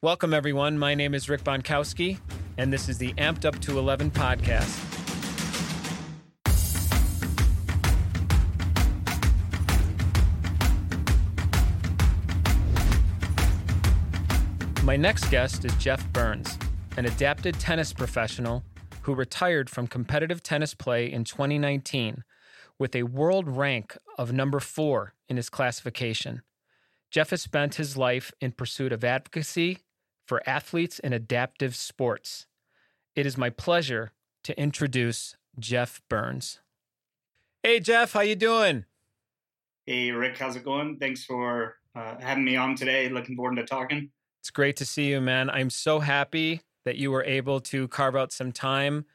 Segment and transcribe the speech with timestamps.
[0.00, 0.78] Welcome, everyone.
[0.78, 2.20] My name is Rick Bonkowski,
[2.56, 4.84] and this is the Amped Up to 11 podcast.
[14.84, 16.56] My next guest is Jeff Bourns,
[16.96, 18.62] an adapted tennis professional
[19.02, 22.22] who retired from competitive tennis play in 2019
[22.78, 26.42] with a world rank of number four in his classification.
[27.10, 29.78] Jeff has spent his life in pursuit of advocacy
[30.28, 32.46] for athletes in adaptive sports.
[33.16, 34.12] It is my pleasure
[34.44, 36.58] to introduce Jeff Bourns.
[37.62, 38.84] Hey Jeff, how you doing?
[39.86, 40.98] Hey Rick, how's it going?
[40.98, 43.08] Thanks for uh, having me on today.
[43.08, 44.10] Looking forward to talking.
[44.40, 45.50] It's great to see you, man.
[45.50, 49.06] I'm so happy that you were able to carve out some time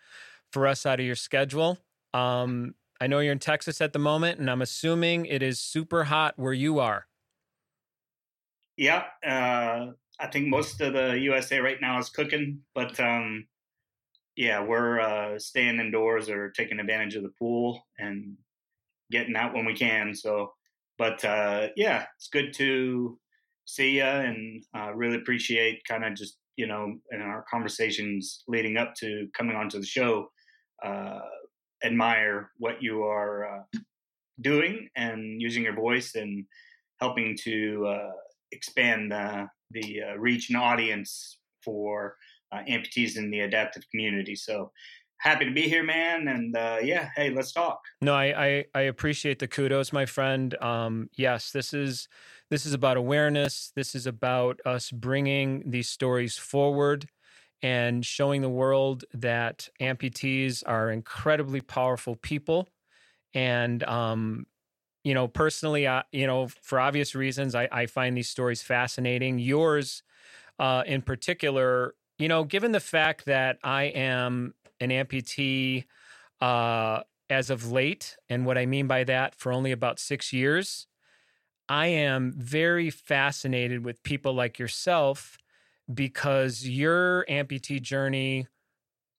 [0.52, 1.78] for us out of your schedule.
[2.14, 6.06] Um, I know you're in Texas at the moment, and I'm assuming it is super
[6.06, 7.08] hot where you are.
[8.78, 13.46] Yeah, uh, I think most of the USA right now is cooking, but um,
[14.36, 18.36] yeah, we're uh, staying indoors or taking advantage of the pool and
[19.12, 20.14] getting out when we can.
[20.16, 20.54] So,
[20.98, 23.20] but uh, yeah, it's good to
[23.66, 28.78] see you and uh, really appreciate kind of just you know in our conversations leading
[28.78, 30.30] up to coming onto the show.
[30.84, 31.22] Uh,
[31.84, 33.80] admire what you are uh,
[34.42, 36.46] doing and using your voice and
[37.00, 38.12] helping to uh,
[38.52, 42.16] expand the the uh, reach and audience for
[42.52, 44.36] uh, amputees in the adaptive community.
[44.36, 44.72] So
[45.18, 46.28] happy to be here, man.
[46.28, 47.82] And uh, yeah, hey, let's talk.
[48.02, 50.54] No, I, I, I appreciate the kudos, my friend.
[50.62, 52.08] Um, yes, this is
[52.50, 53.72] this is about awareness.
[53.76, 57.08] This is about us bringing these stories forward
[57.64, 62.68] and showing the world that amputees are incredibly powerful people.
[63.34, 64.46] And um,
[65.04, 69.40] you know, personally, uh, you know, for obvious reasons, I, I find these stories fascinating.
[69.40, 70.04] Yours,
[70.60, 75.86] uh, in particular, you know, given the fact that I am an amputee
[76.42, 80.88] uh, as of late, and what I mean by that, for only about six years,
[81.68, 85.38] I am very fascinated with people like yourself
[85.94, 88.48] because your amputee journey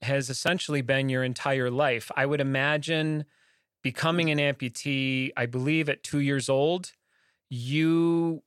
[0.03, 2.11] has essentially been your entire life.
[2.17, 3.25] I would imagine
[3.85, 6.93] becoming an amputee, I believe at two years old,
[7.51, 8.43] you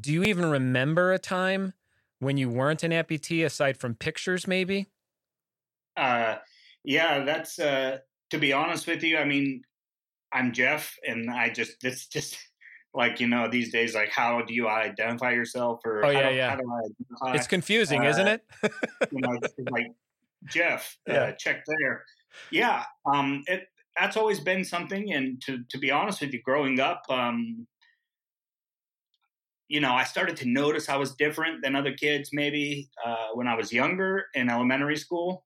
[0.00, 1.74] do you even remember a time
[2.18, 4.88] when you weren't an amputee aside from pictures, maybe?
[5.96, 6.36] Uh,
[6.82, 7.98] yeah, that's uh,
[8.30, 9.18] to be honest with you.
[9.18, 9.62] I mean,
[10.32, 12.36] I'm Jeff, and I just this just
[12.94, 16.36] like you know these days like how do you identify yourself or oh yeah do,
[16.36, 18.44] yeah it's confusing uh, isn't it
[19.10, 19.36] you know
[19.72, 19.88] like
[20.46, 21.30] jeff uh, yeah.
[21.32, 22.04] check there
[22.52, 23.66] yeah um it
[23.98, 25.12] that's always been something.
[25.12, 27.66] And to to be honest with you, growing up, um,
[29.68, 33.48] you know, I started to notice I was different than other kids maybe uh, when
[33.48, 35.44] I was younger in elementary school,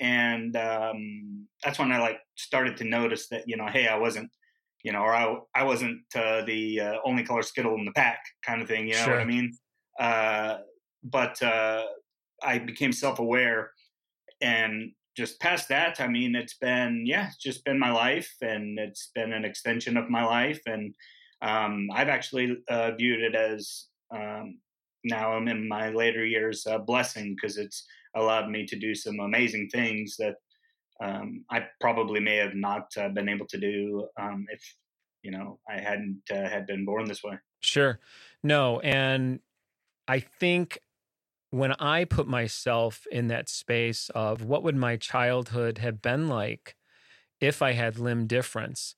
[0.00, 4.30] and um, that's when I like started to notice that you know, hey, I wasn't.
[4.84, 8.18] You know, or I, I wasn't uh, the uh, only color skittle in the pack
[8.44, 8.88] kind of thing.
[8.88, 9.12] You know sure.
[9.12, 9.52] what I mean?
[10.00, 10.56] Uh,
[11.04, 11.84] but uh,
[12.42, 13.70] I became self aware
[14.40, 18.78] and just past that, I mean, it's been, yeah, it's just been my life and
[18.78, 20.60] it's been an extension of my life.
[20.66, 20.94] And
[21.42, 24.58] um, I've actually uh, viewed it as um,
[25.04, 29.20] now I'm in my later years a blessing because it's allowed me to do some
[29.20, 30.36] amazing things that
[31.02, 34.62] um, I probably may have not uh, been able to do um, if,
[35.22, 37.38] you know, I hadn't uh, had been born this way.
[37.60, 38.00] Sure.
[38.42, 38.80] No.
[38.80, 39.40] And
[40.08, 40.78] I think
[41.52, 46.76] when I put myself in that space of what would my childhood have been like
[47.42, 48.94] if I had limb difference,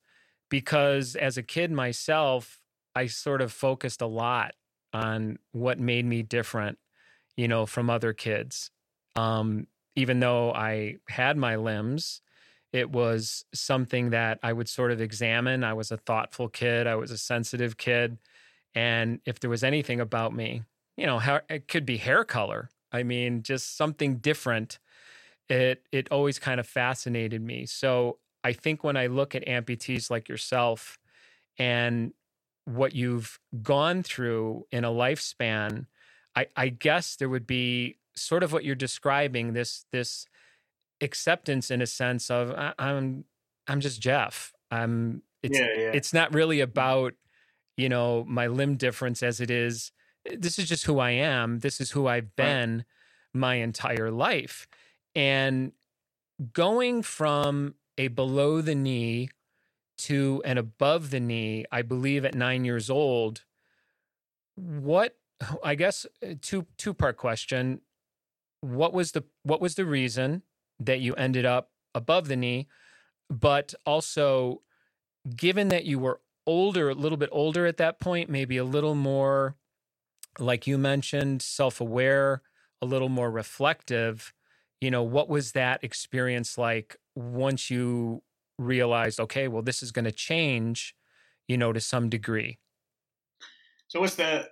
[0.48, 2.60] because as a kid myself,
[2.94, 4.54] I sort of focused a lot
[4.92, 6.78] on what made me different,
[7.36, 8.70] you know, from other kids.
[9.16, 9.66] Um,
[9.96, 12.20] even though I had my limbs,
[12.72, 15.64] it was something that I would sort of examine.
[15.64, 18.18] I was a thoughtful kid, I was a sensitive kid.
[18.76, 20.62] And if there was anything about me
[20.96, 22.70] you know, hair, it could be hair color.
[22.92, 24.78] I mean, just something different.
[25.48, 27.66] It it always kind of fascinated me.
[27.66, 30.98] So I think when I look at amputees like yourself
[31.58, 32.12] and
[32.66, 35.86] what you've gone through in a lifespan,
[36.34, 40.26] I, I guess there would be sort of what you're describing this this
[41.00, 43.24] acceptance in a sense of I, I'm
[43.66, 44.52] I'm just Jeff.
[44.70, 45.90] I'm it's yeah, yeah.
[45.92, 47.14] it's not really about
[47.76, 49.92] you know my limb difference as it is
[50.36, 51.60] this is just who I am.
[51.60, 52.84] This is who I've been right.
[53.32, 54.66] my entire life.
[55.14, 55.72] And
[56.52, 59.30] going from a below the knee
[59.96, 63.44] to an above the knee, I believe at nine years old,
[64.56, 65.16] what
[65.64, 67.80] I guess uh, two two part question.
[68.60, 70.42] What was the what was the reason
[70.80, 72.66] that you ended up above the knee?
[73.30, 74.62] But also,
[75.36, 78.94] given that you were older, a little bit older at that point, maybe a little
[78.94, 79.56] more,
[80.38, 82.42] like you mentioned, self aware,
[82.82, 84.32] a little more reflective.
[84.80, 88.22] You know, what was that experience like once you
[88.58, 90.94] realized, okay, well, this is going to change,
[91.48, 92.58] you know, to some degree?
[93.88, 94.48] So, what's the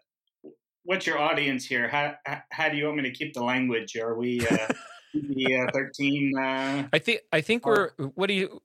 [0.85, 1.89] what's your audience here?
[1.89, 2.15] How
[2.51, 3.97] how do you want me to keep the language?
[3.97, 4.69] Are we uh,
[5.13, 6.33] PG uh, thirteen?
[6.37, 7.91] Uh, I think I think we're.
[8.15, 8.63] What do you,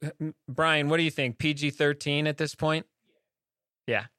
[0.47, 0.89] Brian?
[0.89, 1.37] What do you think?
[1.37, 2.85] PG thirteen at this point?
[3.87, 4.05] Yeah.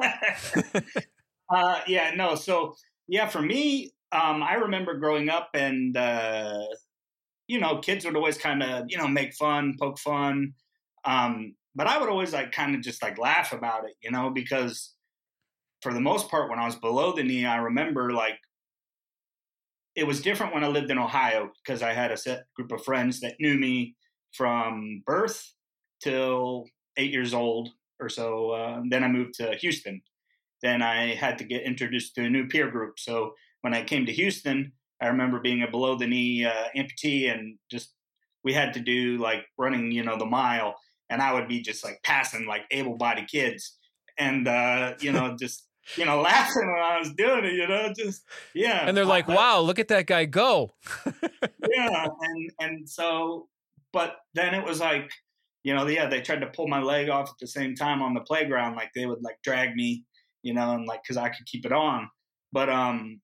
[1.50, 2.12] uh, yeah.
[2.14, 2.34] No.
[2.34, 2.74] So
[3.06, 6.64] yeah, for me, um, I remember growing up, and uh,
[7.48, 10.54] you know, kids would always kind of you know make fun, poke fun.
[11.04, 14.30] Um, but I would always like kind of just like laugh about it, you know,
[14.30, 14.94] because
[15.82, 18.38] for the most part, when I was below the knee, I remember like
[19.94, 22.84] it was different when I lived in Ohio because I had a set group of
[22.84, 23.96] friends that knew me
[24.32, 25.52] from birth
[26.02, 26.66] till
[26.96, 28.50] eight years old or so.
[28.50, 30.00] Uh, then I moved to Houston.
[30.62, 32.98] Then I had to get introduced to a new peer group.
[32.98, 37.32] So when I came to Houston, I remember being a below the knee uh, amputee
[37.32, 37.94] and just
[38.44, 40.76] we had to do like running, you know, the mile,
[41.10, 43.76] and I would be just like passing like able bodied kids
[44.18, 47.92] and uh, you know just you know, laughing when I was doing it, you know,
[47.96, 48.86] just yeah.
[48.86, 50.74] And they're like, "Wow, look at that guy go!"
[51.70, 53.48] yeah, and and so,
[53.92, 55.10] but then it was like,
[55.64, 58.14] you know, yeah, they tried to pull my leg off at the same time on
[58.14, 60.04] the playground, like they would like drag me,
[60.42, 62.08] you know, and like because I could keep it on,
[62.52, 63.20] but um,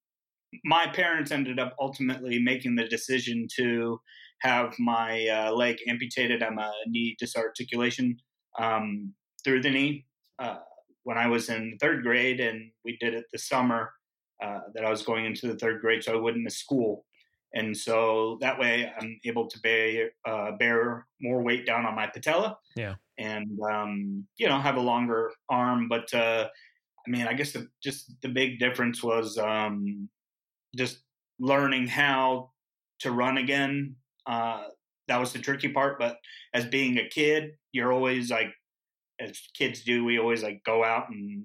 [0.65, 4.01] my parents ended up ultimately making the decision to
[4.41, 6.43] have my uh, leg amputated.
[6.43, 8.17] I'm a knee disarticulation
[8.59, 9.13] um,
[9.45, 10.07] through the knee.
[10.39, 10.59] Uh,
[11.05, 13.93] when I was in third grade, and we did it the summer
[14.43, 17.05] uh, that I was going into the third grade, so I wouldn't miss school.
[17.55, 22.09] And so that way, I'm able to bear uh, bear more weight down on my
[22.09, 22.59] patella.
[22.75, 25.89] Yeah, and um, you know have a longer arm.
[25.89, 26.49] But uh,
[27.07, 30.09] I mean, I guess the, just the big difference was um,
[30.77, 30.99] just
[31.39, 32.51] learning how
[33.01, 33.97] to run again.
[34.27, 34.65] Uh,
[35.09, 35.99] that was the tricky part.
[35.99, 36.17] But
[36.55, 38.53] as being a kid, you're always like
[39.21, 41.45] as kids do, we always like go out and,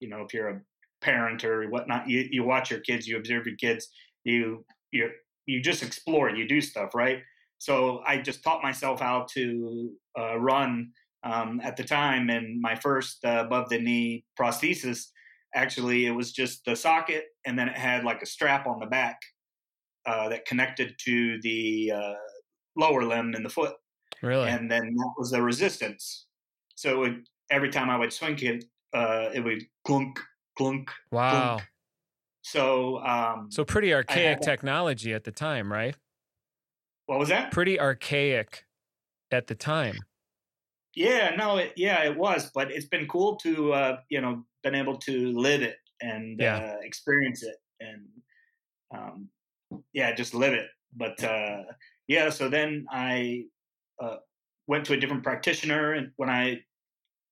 [0.00, 0.60] you know, if you're a
[1.00, 3.88] parent or whatnot, you, you watch your kids, you observe your kids,
[4.24, 5.10] you, you,
[5.46, 7.22] you just explore, you do stuff, right?
[7.58, 10.90] So I just taught myself how to uh, run
[11.24, 12.30] um, at the time.
[12.30, 15.06] And my first uh, above the knee prosthesis,
[15.54, 18.86] actually, it was just the socket, and then it had like a strap on the
[18.86, 19.18] back
[20.06, 22.14] uh, that connected to the uh,
[22.76, 23.74] lower limb in the foot.
[24.22, 24.48] Really?
[24.48, 26.26] And then that was the resistance.
[26.76, 30.20] So would, every time I would swing it, uh, it would clunk,
[30.56, 30.90] clunk.
[31.10, 31.30] Wow.
[31.56, 31.68] Clunk.
[32.42, 35.96] So, um, so pretty archaic technology at the time, right?
[37.06, 37.52] What was that?
[37.52, 38.64] Pretty archaic
[39.30, 39.98] at the time.
[40.96, 44.74] Yeah, no, it, yeah, it was, but it's been cool to uh, you know been
[44.74, 46.56] able to live it and yeah.
[46.56, 48.06] uh, experience it and
[48.94, 49.28] um,
[49.92, 50.66] yeah, just live it.
[50.96, 51.62] But uh,
[52.06, 53.44] yeah, so then I
[54.02, 54.16] uh,
[54.66, 56.60] went to a different practitioner and when I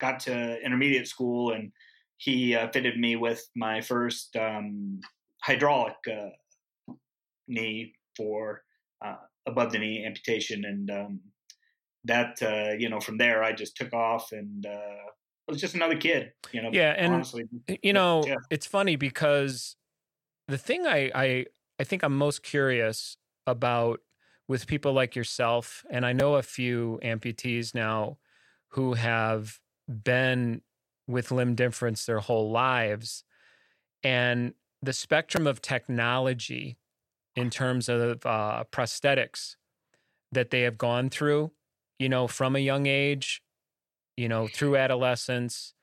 [0.01, 1.71] got to intermediate school and
[2.19, 5.01] he uh, fitted me with my first um,
[5.43, 6.95] hydraulic uh,
[7.49, 8.63] knee for
[9.05, 9.17] uh,
[9.47, 11.21] above the knee amputation and um,
[12.05, 15.11] that uh, you know from there I just took off and uh,
[15.49, 17.45] was just another kid you know yeah and honestly,
[17.83, 18.37] you know yeah.
[18.51, 19.77] it's funny because
[20.49, 21.47] the thing I, I
[21.79, 23.17] I think I'm most curious
[23.47, 24.01] about
[24.49, 28.19] with people like yourself, and I know a few amputees now
[28.69, 30.63] who have been
[31.07, 33.25] with limb difference their whole lives,
[34.03, 36.79] and the spectrum of technology
[37.35, 39.57] in terms of uh, prosthetics
[40.33, 41.51] that they have gone through,
[42.03, 43.43] you know, from a young age,
[44.17, 45.75] you know, through adolescence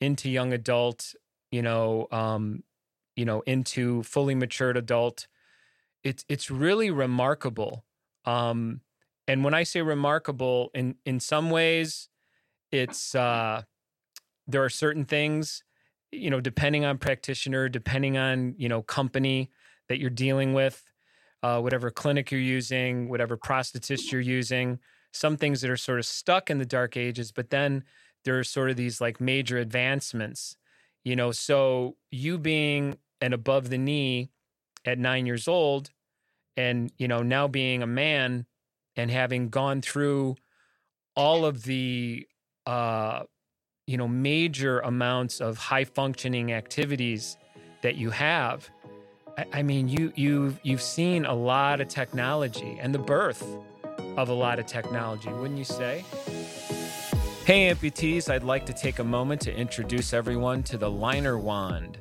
[0.00, 1.14] into young adult,
[1.50, 2.62] you know, um,
[3.16, 5.26] you know, into fully matured adult.
[6.02, 7.84] It's it's really remarkable
[8.24, 8.80] um,
[9.26, 12.08] and when I say remarkable, in in some ways,
[12.72, 13.62] it's uh,
[14.46, 15.62] there are certain things,
[16.10, 19.50] you know, depending on practitioner, depending on you know company
[19.88, 20.82] that you're dealing with,
[21.42, 24.78] uh, whatever clinic you're using, whatever prosthetist you're using.
[25.12, 27.84] Some things that are sort of stuck in the dark ages, but then
[28.24, 30.56] there are sort of these like major advancements,
[31.04, 31.32] you know.
[31.32, 34.30] So you being an above the knee
[34.84, 35.90] at nine years old
[36.56, 38.46] and you know now being a man
[38.96, 40.36] and having gone through
[41.16, 42.26] all of the
[42.66, 43.22] uh
[43.86, 47.36] you know major amounts of high functioning activities
[47.82, 48.70] that you have.
[49.36, 53.44] I, I mean, you you you've seen a lot of technology and the birth
[54.20, 56.04] of a lot of technology, wouldn't you say?
[57.46, 61.98] Hey, amputees, I'd like to take a moment to introduce everyone to the liner wand.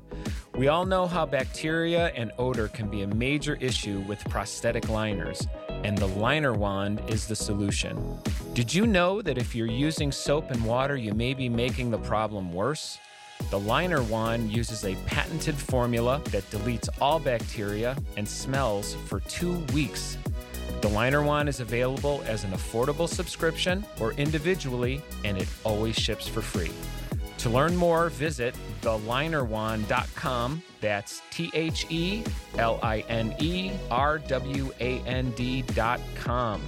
[0.56, 5.48] We all know how bacteria and odor can be a major issue with prosthetic liners,
[5.84, 8.20] and the liner wand is the solution.
[8.54, 12.00] Did you know that if you're using soap and water, you may be making the
[12.00, 13.00] problem worse?
[13.50, 19.60] The liner wand uses a patented formula that deletes all bacteria and smells for two
[19.74, 20.18] weeks.
[20.82, 26.28] The liner wand is available as an affordable subscription or individually, and it always ships
[26.28, 26.72] for free.
[27.40, 30.64] To learn more, visit thelinerwand.com.
[30.80, 32.24] That's T H E
[32.58, 36.62] L I N E R W A N D.com.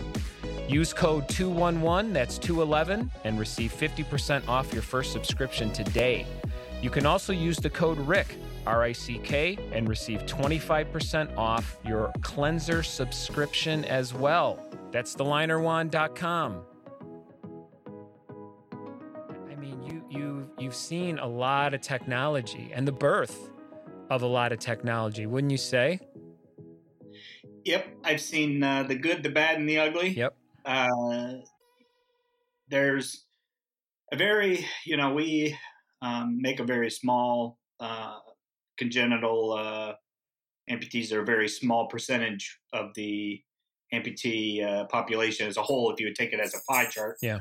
[0.68, 6.26] Use code 211, that's 211, and receive 50% off your first subscription today.
[6.82, 11.78] You can also use the code RICK, R I C K, and receive 25% off
[11.86, 14.64] your cleanser subscription as well.
[14.92, 16.62] That's thelinerwand.com.
[19.50, 23.52] I mean, you you you've seen a lot of technology and the birth
[24.10, 26.00] of a lot of technology, wouldn't you say?
[27.64, 30.10] Yep, I've seen uh, the good, the bad, and the ugly.
[30.10, 30.36] Yep.
[30.66, 31.34] Uh,
[32.70, 33.26] there's
[34.12, 35.58] a very, you know, we
[36.02, 38.18] um, make a very small uh,
[38.78, 39.96] congenital uh,
[40.70, 43.44] amputees are a very small percentage of the
[43.94, 45.92] amputee uh, population as a whole.
[45.92, 47.40] If you would take it as a pie chart, yeah,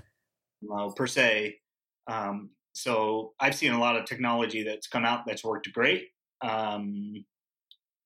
[0.62, 1.60] well, per se.
[2.06, 6.08] Um, so I've seen a lot of technology that's come out that's worked great.
[6.42, 7.24] Um,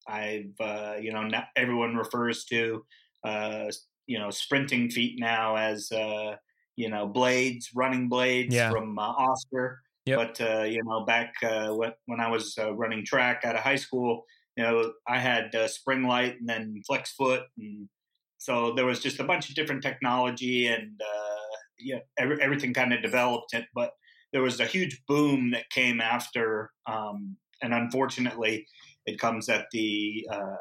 [0.06, 2.84] I've uh, you know everyone refers to
[3.24, 3.70] uh,
[4.06, 6.36] you know sprinting feet now as uh,
[6.76, 8.70] you know blades, running blades Yeah.
[8.70, 9.82] from uh, Oscar.
[10.06, 10.18] Yep.
[10.18, 11.74] But uh, you know back uh,
[12.06, 14.24] when I was uh, running track out of high school,
[14.56, 17.88] you know I had uh, Springlite and then flex foot, and
[18.36, 22.92] so there was just a bunch of different technology and uh, yeah every, everything kind
[22.92, 23.64] of developed it.
[23.74, 23.92] But
[24.32, 28.66] there was a huge boom that came after, um, and unfortunately,
[29.06, 30.56] it comes at the uh,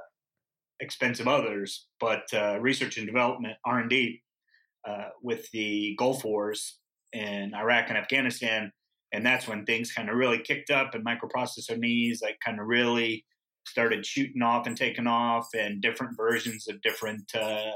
[0.79, 1.88] expense of others.
[2.00, 2.23] But
[2.62, 4.21] research and development R and D
[5.21, 6.79] with the Gulf Wars
[7.12, 8.71] in Iraq and Afghanistan,
[9.13, 12.67] and that's when things kind of really kicked up, and microprocessor knees like kind of
[12.67, 13.25] really
[13.65, 17.72] started shooting off and taking off, and different versions of different uh,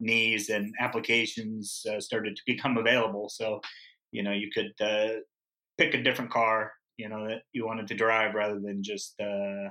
[0.00, 3.28] knees and applications uh, started to become available.
[3.28, 3.60] So,
[4.10, 5.20] you know, you could uh,
[5.78, 9.68] pick a different car, you know, that you wanted to drive rather than just, uh,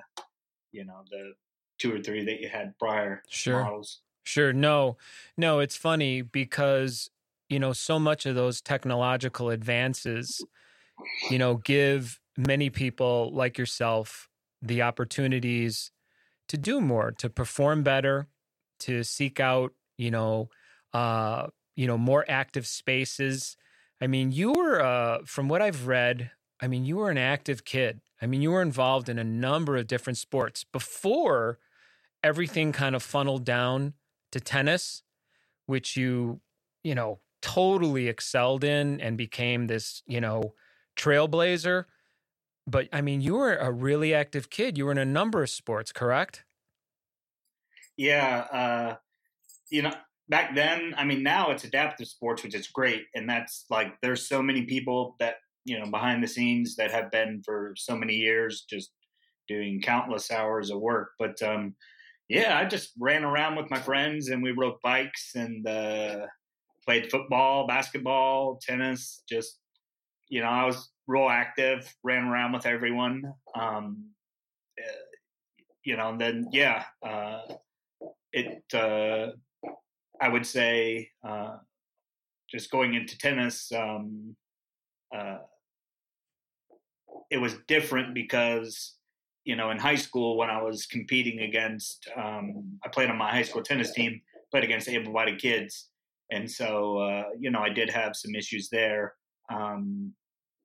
[0.72, 1.34] you know, the
[1.80, 3.64] two or three that you had prior Sure.
[3.64, 4.04] models.
[4.24, 4.54] Sure.
[4.54, 4.98] No,
[5.36, 7.10] no, it's funny because,
[7.50, 10.46] you know, so much of those technological advances,
[11.30, 14.28] you know, give many people like yourself
[14.62, 15.92] the opportunities
[16.48, 18.28] to do more, to perform better,
[18.80, 20.50] to seek out, you know,
[20.94, 23.56] uh, you know, more active spaces.
[24.02, 27.64] I mean, you were, uh, from what I've read, I mean, you were an active
[27.66, 28.02] kid.
[28.22, 31.58] I mean, you were involved in a number of different sports before
[32.24, 33.94] everything kind of funneled down
[34.32, 35.04] to tennis,
[35.66, 36.42] which you,
[36.84, 40.54] you know, totally excelled in and became this, you know,
[41.02, 41.86] trailblazer.
[42.68, 44.78] But I mean, you were a really active kid.
[44.78, 46.46] You were in a number of sports, correct?
[47.98, 48.96] Yeah, uh,
[49.70, 49.94] you know,
[50.30, 54.28] back then, I mean, now it's adaptive sports, which is great, and that's like there's
[54.28, 58.16] so many people that you know behind the scenes that have been for so many
[58.16, 58.92] years just
[59.48, 61.12] doing countless hours of work.
[61.20, 61.76] But um,
[62.30, 66.28] yeah, I just ran around with my friends, and we rode bikes and uh,
[66.86, 69.24] played football, basketball, tennis.
[69.28, 69.60] Just
[70.32, 73.34] you know, I was real active, ran around with everyone.
[73.54, 74.06] Um,
[75.84, 76.86] you know, and then yeah.
[77.06, 77.42] Uh,
[78.32, 79.32] it uh,
[80.22, 81.58] I would say uh,
[82.50, 84.38] just going into tennis, um,
[85.14, 85.40] uh,
[87.30, 88.96] it was different because
[89.44, 93.32] you know in high school when I was competing against, um, I played on my
[93.32, 95.90] high school tennis team, played against able-bodied kids,
[96.32, 99.16] and so uh, you know I did have some issues there.
[99.52, 100.14] Um,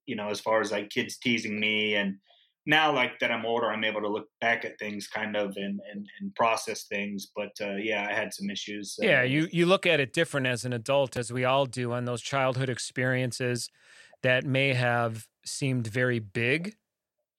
[0.06, 2.18] you know, as far as like kids teasing me and
[2.66, 5.80] now like that I'm older, I'm able to look back at things kind of and
[5.90, 7.28] and, and process things.
[7.34, 8.98] But uh, yeah, I had some issues.
[9.00, 11.92] Uh, Yeah, you you look at it different as an adult, as we all do,
[11.92, 13.70] on those childhood experiences
[14.22, 16.76] that may have seemed very big.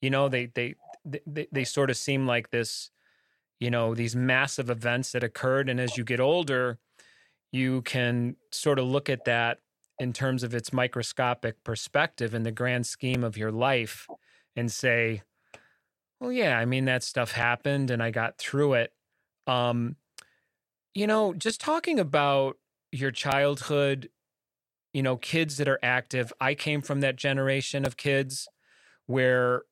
[0.01, 2.89] You know, they they they, they sort of seem like this,
[3.59, 6.79] you know, these massive events that occurred, and as you get older,
[7.51, 9.59] you can sort of look at that
[9.99, 14.07] in terms of its microscopic perspective in the grand scheme of your life
[14.55, 15.23] and say,
[16.19, 18.93] Well, yeah, I mean that stuff happened and I got through it.
[19.45, 19.95] Um,
[20.93, 22.57] you know, just talking about
[22.91, 24.09] your childhood,
[24.93, 26.33] you know, kids that are active.
[26.39, 28.47] I came from that generation of kids
[29.05, 29.63] where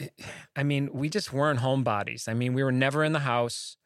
[0.00, 0.08] eh,
[0.56, 2.28] I mean, we just weren't homebodies.
[2.28, 3.76] I mean, we were never in the house.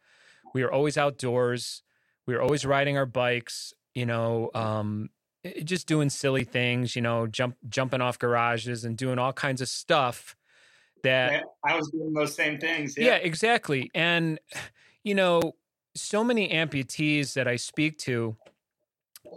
[0.55, 1.83] We were always outdoors.
[2.27, 5.11] We were always riding our bikes, you know, um,
[5.57, 9.61] Eh, just doing silly things, you know, jump jumping off garages and doing all kinds
[9.61, 10.37] of stuff
[11.03, 12.97] that Yeah, I was doing those same things.
[12.97, 13.15] yeah, Yeah.
[13.17, 13.91] exactly.
[13.95, 14.41] And,
[15.05, 15.55] you know,
[15.95, 18.37] so many amputees that I speak to,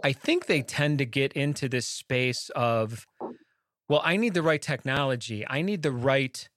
[0.02, 3.06] I think they tend to get into this space of,
[3.88, 5.46] well, I need the right technology.
[5.48, 6.48] I need the right,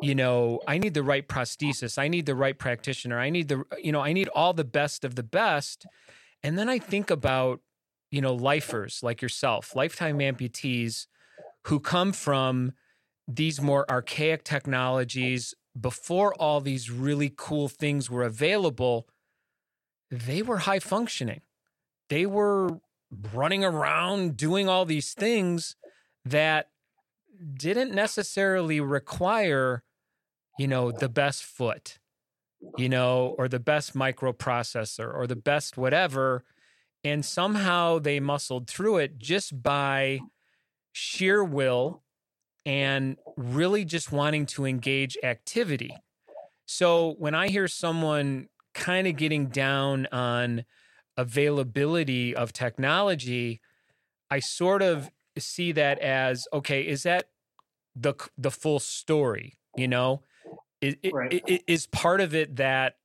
[0.00, 1.98] you know, I need the right prosthesis.
[1.98, 3.18] I need the right practitioner.
[3.18, 5.86] I need the, you know, I need all the best of the best.
[6.42, 7.60] And then I think about,
[8.12, 11.06] you know, lifers like yourself, lifetime amputees
[11.64, 12.72] who come from
[13.26, 19.08] these more archaic technologies before all these really cool things were available,
[20.10, 21.40] they were high functioning.
[22.10, 22.80] They were
[23.32, 25.74] running around doing all these things
[26.24, 26.68] that
[27.54, 29.82] didn't necessarily require,
[30.58, 31.98] you know, the best foot,
[32.76, 36.44] you know, or the best microprocessor or the best whatever.
[37.04, 40.20] And somehow they muscled through it just by
[40.92, 42.02] sheer will
[42.64, 45.96] and really just wanting to engage activity.
[46.66, 50.64] So when I hear someone kind of getting down on
[51.16, 53.60] availability of technology,
[54.30, 57.26] I sort of see that as okay, is that
[57.96, 60.22] the the full story, you know?
[60.80, 61.42] Is, Right.
[61.46, 62.96] is, is part of it that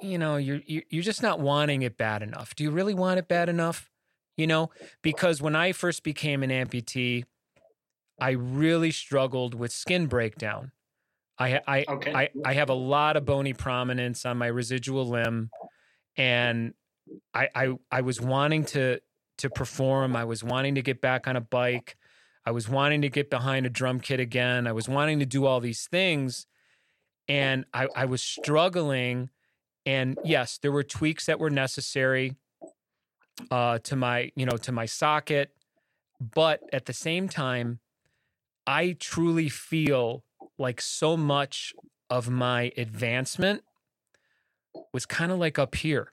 [0.00, 2.54] you know you're you're you're just not wanting it bad enough.
[2.54, 3.90] Do you really want it bad enough?
[4.36, 4.70] You know,
[5.02, 7.24] because when I first became an amputee,
[8.20, 10.72] I really struggled with skin breakdown.
[11.38, 12.14] I I Okay.
[12.14, 15.50] I, I have a lot of bony prominence on my residual limb,
[16.16, 16.74] and
[17.34, 19.00] I, I I was wanting to
[19.38, 20.16] to perform.
[20.16, 21.96] I was wanting to get back on a bike.
[22.44, 24.66] I was wanting to get behind a drum kit again.
[24.66, 26.46] I was wanting to do all these things,
[27.28, 29.30] and I, I was struggling.
[29.86, 32.36] And yes, there were tweaks that were necessary
[33.50, 35.52] uh, to my you know to my socket,
[36.20, 37.80] but at the same time,
[38.66, 40.24] I truly feel
[40.58, 41.72] like so much
[42.10, 43.62] of my advancement
[44.92, 46.12] was kind of like up here.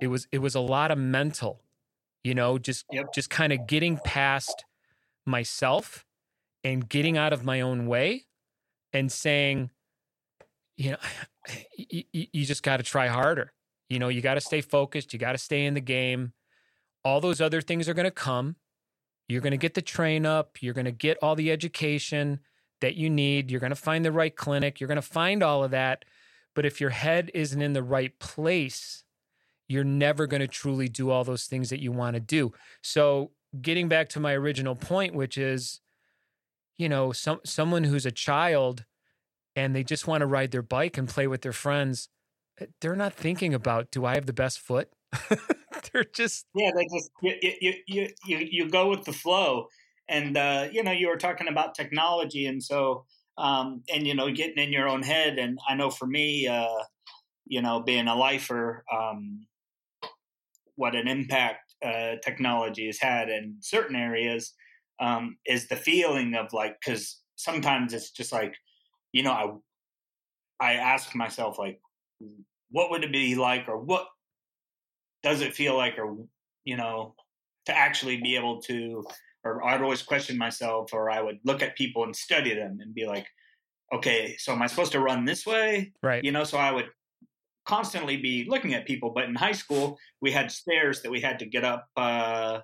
[0.00, 1.60] It was it was a lot of mental,
[2.24, 3.12] you know, just Yep.
[3.14, 4.64] just kind of getting past
[5.26, 6.06] myself
[6.64, 8.26] and getting out of my own way
[8.92, 9.70] and saying,
[10.78, 10.96] you know,
[11.76, 13.52] you, you just got to try harder.
[13.90, 15.12] You know, you got to stay focused.
[15.12, 16.32] You got to stay in the game.
[17.04, 18.56] All those other things are going to come.
[19.28, 20.62] You're going to get the train up.
[20.62, 22.40] You're going to get all the education
[22.80, 23.50] that you need.
[23.50, 24.80] You're going to find the right clinic.
[24.80, 26.04] You're going to find all of that.
[26.54, 29.04] But if your head isn't in the right place,
[29.68, 32.52] you're never going to truly do all those things that you want to do.
[32.82, 35.80] So, getting back to my original point, which is,
[36.76, 38.84] you know, some someone who's a child
[39.58, 42.08] and they just want to ride their bike and play with their friends,
[42.60, 44.90] eh, they're not thinking about, do I have the best foot?
[45.92, 49.68] they're just Yeah, they just you you you you, go with the flow,
[50.08, 53.04] and uh, you know you were talking about technology, and so
[53.38, 56.82] um, and you know getting in your own head, and I know for me, uh,
[57.46, 59.46] you know, being a lifer, um,
[60.76, 64.52] what an impact uh, technology has had in certain areas
[65.00, 68.54] um, is the feeling of like because sometimes it's just like
[69.12, 69.62] you know
[70.60, 71.80] I I ask myself like
[72.70, 74.08] what would it be like or what
[75.22, 76.16] does it feel like or
[76.64, 77.14] you know
[77.66, 79.04] to actually be able to
[79.44, 82.94] or i'd always question myself or i would look at people and study them and
[82.94, 83.26] be like
[83.92, 86.24] okay so am i supposed to run this way right.
[86.24, 86.88] you know so i would
[87.66, 91.38] constantly be looking at people but in high school we had stairs that we had
[91.38, 92.58] to get up uh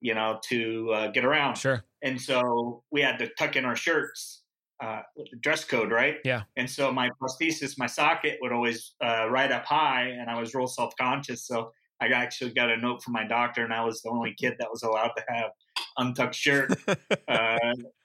[0.00, 1.84] you know to uh, get around Sure.
[2.02, 4.42] and so we had to tuck in our shirts
[4.80, 5.02] uh,
[5.40, 6.16] dress code, right?
[6.24, 6.42] Yeah.
[6.56, 10.54] And so my prosthesis, my socket would always uh, right up high, and I was
[10.54, 11.46] real self conscious.
[11.46, 14.54] So I actually got a note from my doctor, and I was the only kid
[14.58, 15.50] that was allowed to have
[15.96, 16.72] untucked shirt,
[17.28, 17.58] uh,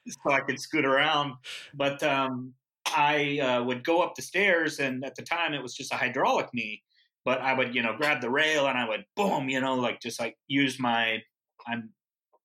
[0.07, 1.33] so I could scoot around.
[1.75, 2.53] But um,
[2.87, 5.97] I uh, would go up the stairs, and at the time it was just a
[5.97, 6.81] hydraulic knee.
[7.25, 10.01] But I would, you know, grab the rail and I would boom, you know, like
[10.01, 11.21] just like use my
[11.65, 11.91] I'm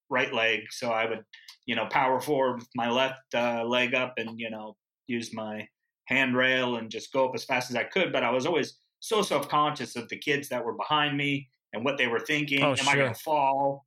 [0.08, 1.24] right leg, so I would
[1.68, 4.74] you know, power forward with my left uh, leg up and, you know,
[5.07, 5.68] use my
[6.07, 8.11] handrail and just go up as fast as I could.
[8.11, 11.85] But I was always so self conscious of the kids that were behind me and
[11.85, 12.62] what they were thinking.
[12.62, 13.85] Oh, Am I going to fall?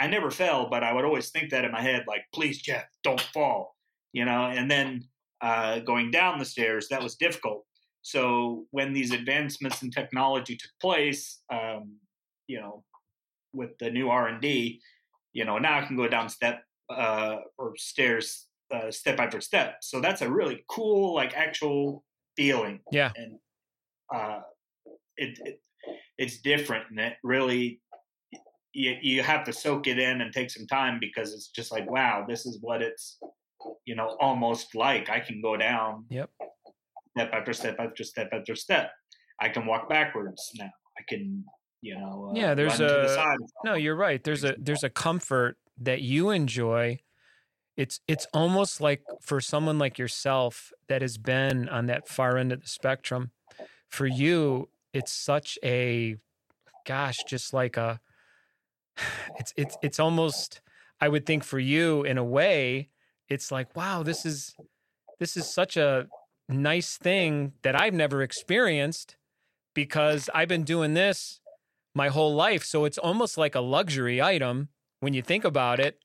[0.00, 2.84] I never fell, but I would always think that in my head, like, please, Jeff,
[3.04, 3.76] don't fall,
[4.12, 4.46] you know?
[4.46, 5.04] And then
[5.40, 6.88] uh, going down the stairs.
[6.90, 7.64] That was difficult.
[8.02, 11.96] So when these advancements in technology took place, um,
[12.48, 12.82] you know,
[13.52, 14.80] with the new R and D,
[15.32, 19.76] you know, now I can go down step uh, or stairs uh, step by step.
[19.80, 22.04] So that's a really cool, like actual
[22.36, 22.80] feeling.
[22.92, 23.10] Yeah.
[23.16, 23.38] And
[24.14, 24.40] uh,
[25.16, 25.60] it, it
[26.18, 27.80] it's different, and it really
[28.72, 31.90] you you have to soak it in and take some time because it's just like
[31.90, 33.18] wow, this is what it's
[33.84, 35.10] you know almost like.
[35.10, 36.04] I can go down.
[36.10, 36.30] Yep.
[37.16, 38.92] Step after step after step after step.
[39.40, 40.70] I can walk backwards now.
[40.98, 41.44] I can
[41.82, 42.30] you know.
[42.30, 43.74] Uh, yeah, there's a the no.
[43.74, 44.22] You're right.
[44.22, 47.00] There's a there's a comfort that you enjoy.
[47.76, 52.52] It's it's almost like for someone like yourself that has been on that far end
[52.52, 53.30] of the spectrum.
[53.88, 56.16] For you, it's such a
[56.86, 58.00] gosh, just like a
[59.38, 60.60] it's it's it's almost
[61.00, 62.90] I would think for you in a way,
[63.28, 64.54] it's like, wow, this is
[65.18, 66.06] this is such a
[66.48, 69.16] nice thing that I've never experienced
[69.74, 71.40] because I've been doing this
[71.94, 72.64] my whole life.
[72.64, 74.68] So it's almost like a luxury item
[75.00, 75.98] when you think about it,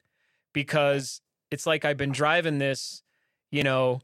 [0.53, 3.03] because it's like I've been driving this,
[3.51, 4.01] you know,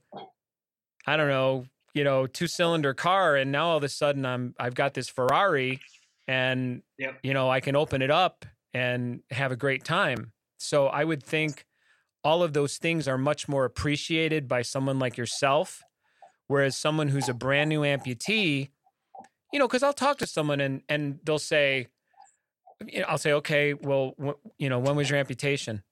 [1.08, 4.54] I don't know, you know, two cylinder car, and now all of a sudden I'm
[4.60, 5.80] I've got this Ferrari,
[6.27, 7.19] and yep.
[7.23, 10.32] you know I can open it up and have a great time.
[10.58, 11.65] So I would think
[12.23, 15.82] all of those things are much more appreciated by someone like yourself,
[16.47, 18.69] whereas someone who's a brand new amputee,
[19.51, 21.88] you know, because I'll talk to someone and and they'll say,
[23.07, 24.13] I'll say, okay, well,
[24.57, 25.83] you know, when was your amputation?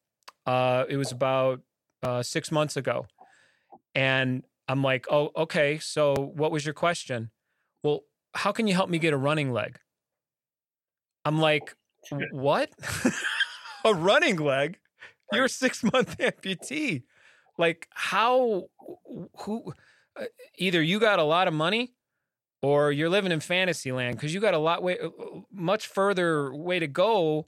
[0.46, 1.62] Uh, it was about
[2.04, 3.06] uh, six months ago,
[3.96, 5.80] and I'm like, oh, okay.
[5.80, 7.32] So what was your question?
[7.84, 8.02] Well,
[8.34, 9.80] how can you help me get a running leg?
[11.26, 11.76] I'm like,
[12.32, 12.72] what?
[13.86, 14.78] a running leg?
[15.32, 17.04] You're a six month amputee.
[17.58, 18.70] Like, how,
[19.40, 19.74] who,
[20.16, 20.26] uh,
[20.58, 21.94] either you got a lot of money
[22.62, 25.10] or you're living in fantasy land because you got a lot way, uh,
[25.52, 27.48] much further way to go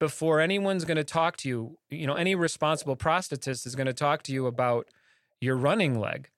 [0.00, 1.78] before anyone's going to talk to you.
[1.90, 4.86] You know, any responsible prosthetist is going to talk to you about
[5.40, 6.28] your running leg.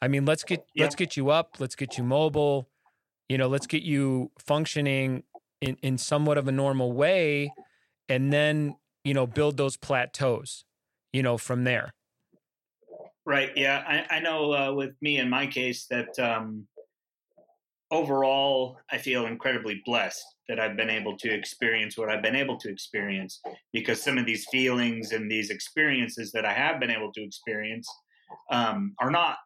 [0.00, 0.84] I mean, let's get yeah.
[0.84, 2.68] let's get you up, let's get you mobile,
[3.28, 5.24] you know, let's get you functioning
[5.60, 7.52] in in somewhat of a normal way,
[8.08, 10.64] and then you know build those plateaus,
[11.12, 11.92] you know, from there.
[13.24, 13.50] Right.
[13.56, 16.68] Yeah, I, I know uh, with me in my case that um,
[17.90, 22.56] overall I feel incredibly blessed that I've been able to experience what I've been able
[22.58, 23.40] to experience
[23.72, 27.88] because some of these feelings and these experiences that I have been able to experience
[28.50, 29.38] um, are not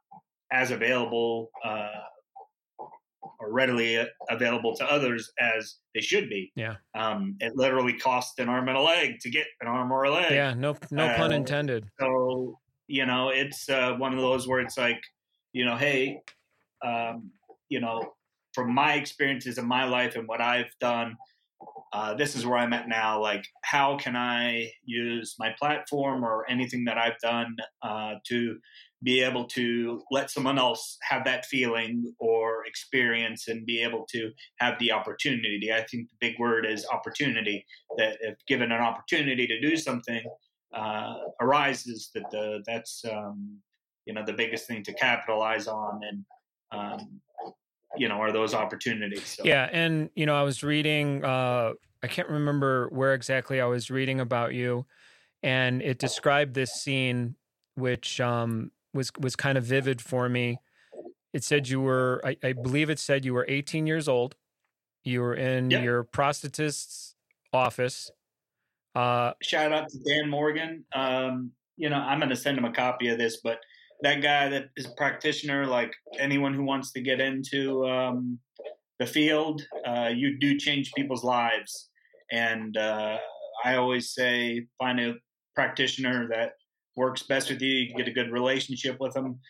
[0.52, 1.88] as available uh,
[3.38, 6.52] or readily available to others as they should be.
[6.56, 6.76] Yeah.
[6.94, 10.10] Um, it literally costs an arm and a leg to get an arm or a
[10.10, 10.32] leg.
[10.32, 10.54] Yeah.
[10.54, 11.86] No, no uh, pun intended.
[11.98, 12.58] So
[12.90, 15.00] you know, it's uh, one of those where it's like,
[15.52, 16.20] you know, hey,
[16.84, 17.30] um,
[17.68, 18.14] you know,
[18.54, 21.16] from my experiences in my life and what I've done,
[21.92, 23.20] uh, this is where I'm at now.
[23.20, 28.58] Like, how can I use my platform or anything that I've done uh, to
[29.02, 34.30] be able to let someone else have that feeling or experience and be able to
[34.58, 35.72] have the opportunity.
[35.72, 37.64] I think the big word is opportunity.
[37.96, 40.22] That if given an opportunity to do something
[40.74, 43.58] uh, arises, that the that's um,
[44.04, 46.24] you know the biggest thing to capitalize on and
[46.72, 47.20] um,
[47.96, 49.36] you know are those opportunities.
[49.36, 49.44] So.
[49.44, 51.24] Yeah, and you know I was reading.
[51.24, 51.72] Uh,
[52.02, 54.86] I can't remember where exactly I was reading about you,
[55.42, 57.36] and it described this scene
[57.74, 60.58] which um, was was kind of vivid for me.
[61.32, 64.34] It said you were, I, I believe it said you were 18 years old.
[65.04, 67.14] You were in your prosthetist's
[67.52, 68.10] office.
[68.96, 70.84] Uh, Shout out to Dan Morgan.
[70.92, 73.60] Um, you know, I'm going to send him a copy of this, but
[74.02, 78.38] that guy that is a practitioner, like anyone who wants to get into um,
[78.98, 81.90] the field, uh, you do change people's lives.
[82.32, 83.18] And uh,
[83.64, 85.14] I always say, find a
[85.54, 86.52] practitioner that
[86.96, 87.72] works best with you.
[87.72, 89.40] You get a good relationship with them,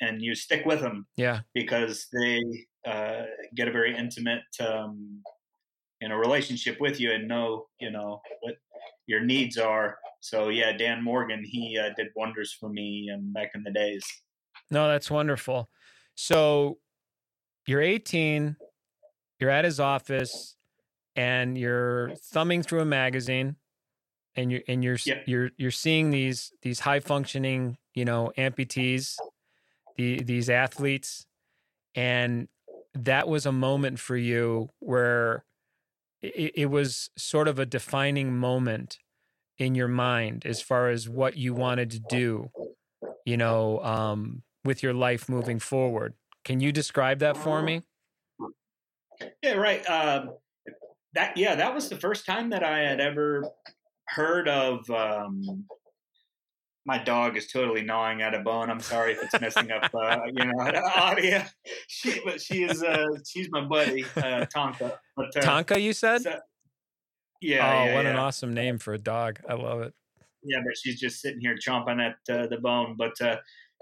[0.00, 1.06] and you stick with them.
[1.16, 2.42] Yeah, because they
[2.86, 3.22] uh,
[3.54, 5.22] get a very intimate, um,
[6.00, 8.54] you know, relationship with you and know, you know, what
[9.06, 9.98] your needs are.
[10.20, 14.04] So yeah, Dan Morgan, he uh, did wonders for me um, back in the days.
[14.70, 15.68] No, that's wonderful.
[16.14, 16.78] So
[17.66, 18.56] you're 18,
[19.38, 20.56] you're at his office,
[21.16, 23.56] and you're thumbing through a magazine
[24.36, 25.20] and you're and you're yeah.
[25.26, 29.16] you're you're seeing these these high functioning you know amputees
[29.96, 31.26] the these athletes
[31.94, 32.48] and
[32.94, 35.44] that was a moment for you where
[36.22, 38.98] it, it was sort of a defining moment
[39.58, 42.50] in your mind as far as what you wanted to do
[43.26, 46.14] you know um with your life moving forward.
[46.44, 47.82] Can you describe that for me?
[49.42, 49.88] Yeah, right.
[49.88, 50.34] Um,
[51.14, 53.44] that yeah, that was the first time that I had ever
[54.06, 54.88] heard of.
[54.90, 55.64] Um,
[56.90, 58.68] my dog is totally gnawing at a bone.
[58.68, 61.44] I'm sorry if it's messing up, uh, you know, audio.
[61.86, 64.98] She, but she is, uh, she's my buddy, uh, Tonka.
[65.16, 66.22] But, uh, Tonka, you said?
[66.22, 66.40] So,
[67.40, 67.58] yeah.
[67.58, 68.10] Oh, yeah, what yeah.
[68.10, 69.38] an awesome name for a dog!
[69.48, 69.94] I love it.
[70.42, 72.96] Yeah, but she's just sitting here chomping at uh, the bone.
[72.98, 73.36] But uh,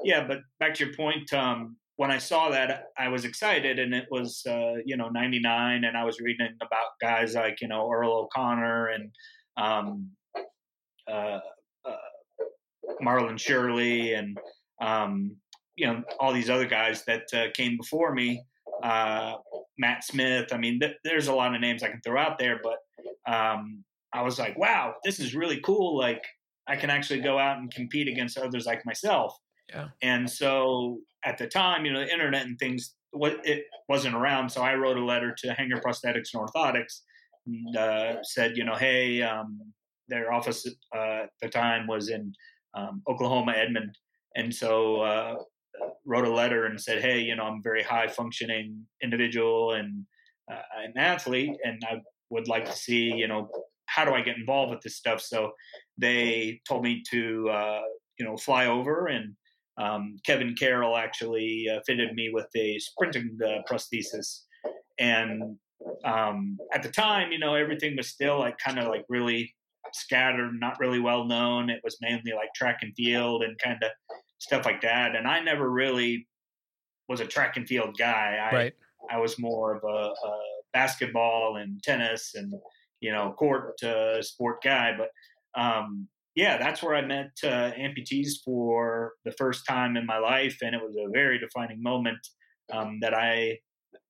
[0.05, 1.33] yeah, but back to your point.
[1.33, 5.85] Um, when I saw that, I was excited, and it was uh, you know '99,
[5.85, 9.11] and I was reading about guys like you know Earl O'Connor and
[9.57, 10.11] um,
[11.11, 11.40] uh,
[11.85, 11.97] uh,
[13.03, 14.38] Marlon Shirley, and
[14.81, 15.37] um,
[15.77, 18.42] you know all these other guys that uh, came before me.
[18.83, 19.35] Uh,
[19.79, 20.53] Matt Smith.
[20.53, 22.79] I mean, th- there's a lot of names I can throw out there, but
[23.33, 25.96] um, I was like, wow, this is really cool.
[25.96, 26.24] Like
[26.66, 29.37] I can actually go out and compete against others like myself.
[29.68, 29.88] Yeah.
[30.03, 34.51] And so at the time, you know, the internet and things, what it wasn't around.
[34.51, 37.01] So I wrote a letter to Hanger Prosthetics and Orthotics
[37.46, 39.61] and uh, said, you know, hey, um,
[40.09, 42.33] their office uh, at the time was in
[42.75, 43.97] um, Oklahoma, Edmond.
[44.37, 45.35] And so uh,
[46.05, 50.05] wrote a letter and said, hey, you know, I'm a very high functioning individual and
[50.51, 52.01] uh, an athlete, and I
[52.31, 53.49] would like to see, you know,
[53.87, 55.21] how do I get involved with this stuff?
[55.21, 55.53] So
[55.97, 57.81] they told me to, uh,
[58.19, 59.35] you know, fly over and
[59.79, 64.43] um, Kevin Carroll actually uh, fitted me with a sprinting uh, prosthesis.
[64.99, 65.57] And
[66.05, 69.55] um, at the time, you know, everything was still like kind of like really
[69.94, 71.70] scattered, not really well known.
[71.70, 73.90] It was mainly like track and field and kind of
[74.38, 75.16] stuff like that.
[75.16, 76.27] And I never really
[77.09, 78.51] was a track and field guy.
[78.51, 78.74] I, Right.
[79.11, 80.38] I was more of a, a
[80.72, 82.53] basketball and tennis and
[83.01, 84.96] you know court uh, sport guy.
[84.96, 90.18] But um, yeah, that's where I met uh, amputees for the first time in my
[90.18, 92.18] life, and it was a very defining moment
[92.72, 93.59] um, that I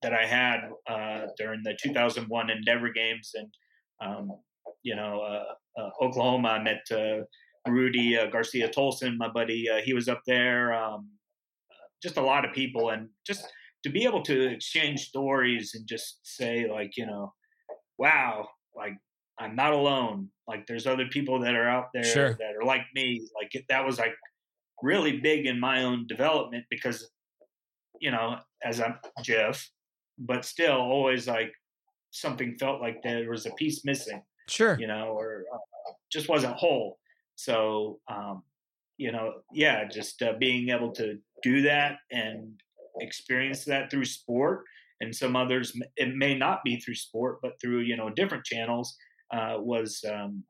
[0.01, 3.53] that I had uh, during the 2001 Endeavor Games, and
[4.01, 4.31] um,
[4.83, 5.53] you know uh, uh,
[6.01, 6.49] Oklahoma.
[6.49, 7.23] I met uh,
[7.67, 9.69] Rudy uh, Garcia Tolson, my buddy.
[9.69, 10.73] Uh, he was up there.
[10.73, 11.09] Um,
[12.01, 13.45] just a lot of people, and just
[13.83, 17.33] to be able to exchange stories and just say like you know
[17.97, 18.93] wow like
[19.39, 22.33] i'm not alone like there's other people that are out there Sure.
[22.33, 24.13] that are like me like it, that was like
[24.83, 27.09] really big in my own development because
[28.01, 29.65] you know as i'm jeff
[30.17, 31.53] but still always like
[32.11, 34.77] something felt like there was a piece missing Sure.
[34.79, 35.57] you know or uh,
[36.11, 36.99] just wasn't whole.
[37.35, 38.43] So um
[38.97, 42.59] you know yeah just uh, being able to do that and
[42.99, 44.65] experience that through sport
[44.99, 48.97] and some others it may not be through sport but through you know different channels
[49.31, 50.43] uh, was um,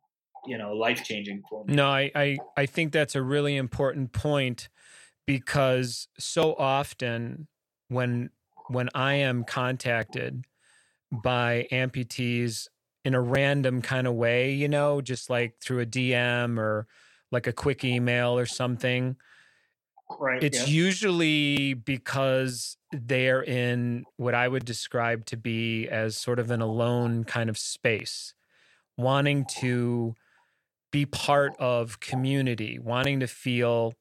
[0.46, 1.76] you know life changing for me.
[1.76, 4.70] No, I, I I think that's a really important point
[5.26, 7.48] because so often
[7.88, 8.30] when
[8.68, 10.46] when I am contacted
[11.12, 12.68] by amputees
[13.06, 16.88] in a random kind of way, you know, just like through a DM or
[17.32, 19.16] like a quick email or something,
[20.20, 20.74] right it's yeah.
[20.74, 27.24] usually because they're in what I would describe to be as sort of an alone
[27.24, 28.34] kind of space,
[28.98, 30.16] wanting to
[30.92, 33.94] be part of community, wanting to feel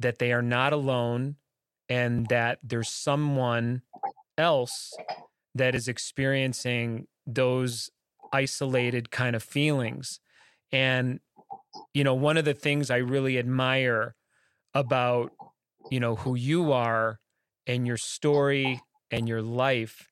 [0.00, 1.36] that they are not alone
[1.88, 3.82] and that there's someone
[4.36, 4.92] else
[5.54, 7.90] that is experiencing those
[8.32, 10.20] isolated kind of feelings.
[10.72, 11.20] And,
[11.94, 14.14] you know, one of the things I really admire
[14.74, 15.32] about,
[15.90, 17.20] you know, who you are
[17.66, 20.08] and your story and your life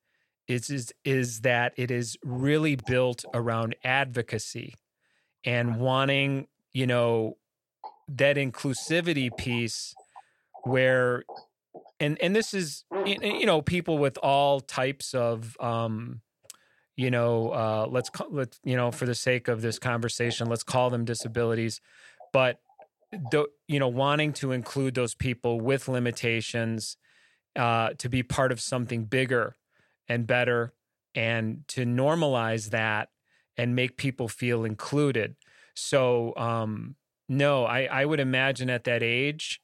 [0.46, 4.74] is is is that it is really built around advocacy
[5.44, 7.36] and wanting, you know,
[8.08, 9.94] that inclusivity piece
[10.64, 11.24] where
[12.00, 16.20] and and this is you know people with all types of um
[16.96, 20.62] you know uh let's call let you know for the sake of this conversation let's
[20.62, 21.80] call them disabilities
[22.32, 22.60] but
[23.68, 26.96] you know wanting to include those people with limitations
[27.56, 29.54] uh to be part of something bigger
[30.08, 30.72] and better
[31.14, 33.08] and to normalize that
[33.56, 35.36] and make people feel included.
[35.74, 39.62] So um no i i would imagine at that age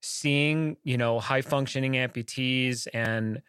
[0.00, 3.42] seeing you know high functioning amputees and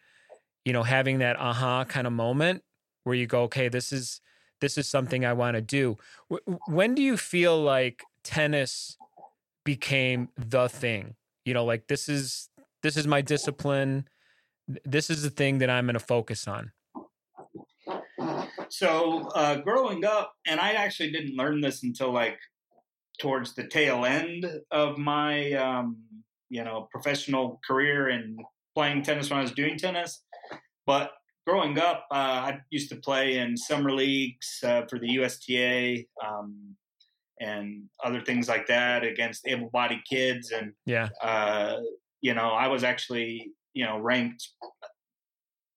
[0.64, 2.62] you know having that aha kind of moment
[3.04, 4.20] where you go okay this is
[4.62, 5.98] this is something i want to do.
[6.30, 8.96] W- when do you feel like tennis
[9.64, 11.16] became the thing?
[11.44, 12.48] You know like this is
[12.82, 14.08] this is my discipline.
[14.84, 16.72] This is the thing that i'm going to focus on.
[18.68, 22.38] So uh, growing up and i actually didn't learn this until like
[23.20, 25.96] towards the tail end of my um,
[26.48, 28.38] you know professional career and
[28.74, 30.22] playing tennis when I was doing tennis,
[30.86, 31.12] but
[31.46, 36.76] growing up, uh, I used to play in summer leagues uh, for the USTA um,
[37.40, 41.78] and other things like that against able-bodied kids, and yeah, uh,
[42.20, 44.48] you know, I was actually you know ranked,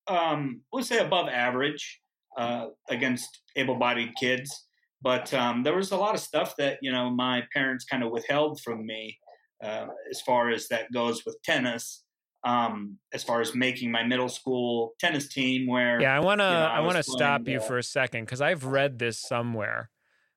[0.08, 2.02] um, let's say above average
[2.38, 4.68] uh, against able-bodied kids.
[5.02, 8.12] But um, there was a lot of stuff that you know my parents kind of
[8.12, 9.18] withheld from me
[9.64, 12.05] uh, as far as that goes with tennis
[12.46, 15.68] um, as far as making my middle school tennis team.
[15.68, 17.84] Where yeah, I want to you know, I, I want to stop you for a
[17.84, 19.90] second because I've read this somewhere.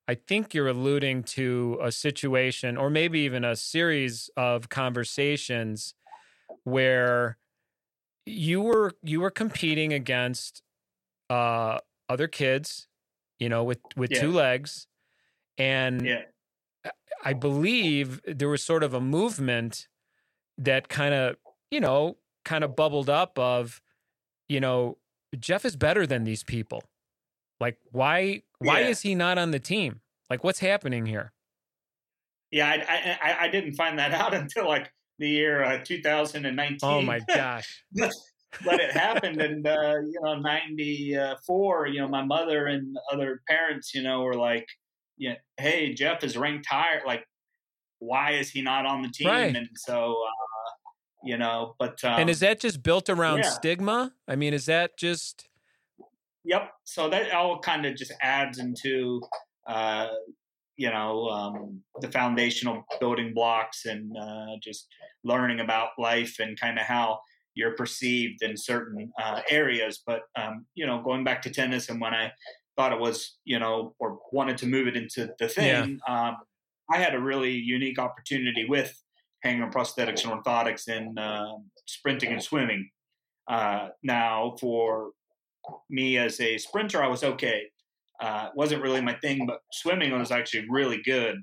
[0.09, 5.94] I think you're alluding to a situation, or maybe even a series of conversations
[6.64, 7.37] where
[8.25, 10.62] you were you were competing against
[11.29, 12.88] uh, other kids,
[13.38, 14.21] you know, with with yeah.
[14.21, 14.87] two legs,
[15.59, 16.23] and yeah.
[17.23, 19.88] I believe there was sort of a movement
[20.57, 21.37] that kind of
[21.70, 23.81] you know, kind of bubbled up of,
[24.48, 24.98] you know,
[25.38, 26.83] Jeff is better than these people.
[27.61, 28.88] Like, why why yeah.
[28.88, 30.00] is he not on the team?
[30.31, 31.33] Like, what's happening here?
[32.50, 36.78] Yeah, I I, I didn't find that out until like the year uh, 2019.
[36.83, 37.85] Oh my gosh!
[37.94, 41.88] but, it happened, and uh, you know, 94.
[41.88, 44.66] You know, my mother and other parents, you know, were like,
[45.16, 47.02] "Yeah, hey, Jeff is ranked higher.
[47.04, 47.24] Like,
[47.98, 49.54] why is he not on the team?" Right.
[49.54, 50.47] And so uh,
[51.24, 51.74] you know.
[51.78, 53.50] But um, and is that just built around yeah.
[53.50, 54.12] stigma?
[54.26, 55.48] I mean, is that just?
[56.44, 56.70] Yep.
[56.85, 59.20] So that all kind of just adds into,
[59.66, 60.09] uh,
[60.76, 64.87] you know, um, the foundational building blocks and uh, just
[65.24, 67.18] learning about life and kind of how
[67.54, 70.02] you're perceived in certain uh, areas.
[70.07, 72.33] But um, you know, going back to tennis and when I
[72.76, 76.00] thought it was, you know, or wanted to move it into the thing.
[76.09, 76.28] Yeah.
[76.28, 76.37] Um,
[76.90, 78.94] I had a really unique opportunity with
[79.42, 81.55] Hanger prosthetics and orthotics in uh,
[81.87, 82.90] sprinting and swimming.
[83.48, 85.11] Uh, now, for
[85.88, 87.64] me as a sprinter, I was okay.
[88.20, 91.37] Uh, wasn't really my thing, but swimming was actually really good.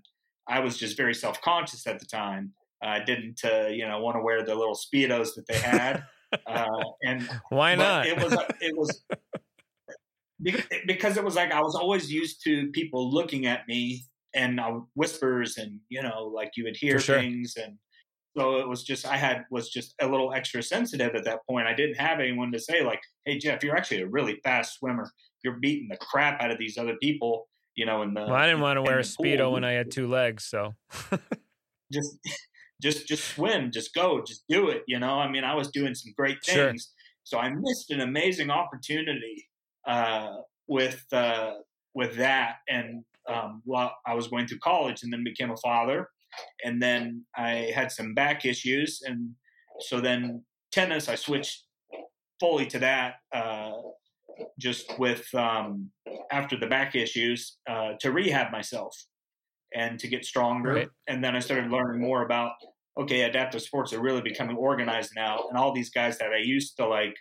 [0.47, 2.53] I was just very self conscious at the time.
[2.83, 6.03] I didn't, uh, you know, want to wear the little speedos that they had.
[6.45, 6.67] Uh,
[7.03, 8.05] and why not?
[8.05, 9.03] It was it was
[10.85, 14.03] because it was like I was always used to people looking at me
[14.33, 17.19] and uh, whispers and you know like you would hear sure.
[17.19, 17.77] things and
[18.37, 21.67] so it was just I had was just a little extra sensitive at that point.
[21.67, 25.09] I didn't have anyone to say like, "Hey Jeff, you're actually a really fast swimmer.
[25.43, 28.45] You're beating the crap out of these other people." You know, in the well, I
[28.45, 29.53] didn't want to wear a speedo pool.
[29.53, 30.73] when I had two legs, so
[31.93, 32.17] just
[32.81, 34.83] just just swim, just go, just do it.
[34.87, 36.75] You know, I mean, I was doing some great things, sure.
[37.23, 39.47] so I missed an amazing opportunity
[39.87, 40.35] uh,
[40.67, 41.53] with uh,
[41.93, 46.09] with that, and um, while I was going through college, and then became a father
[46.63, 49.31] and then I had some back issues, and
[49.79, 51.63] so then tennis I switched
[52.39, 53.15] fully to that.
[53.33, 53.71] Uh,
[54.59, 55.89] just with um,
[56.31, 58.93] after the back issues uh, to rehab myself
[59.73, 60.89] and to get stronger, right.
[61.07, 62.51] and then I started learning more about
[62.97, 66.77] okay, adaptive sports are really becoming organized now, and all these guys that I used
[66.77, 67.15] to like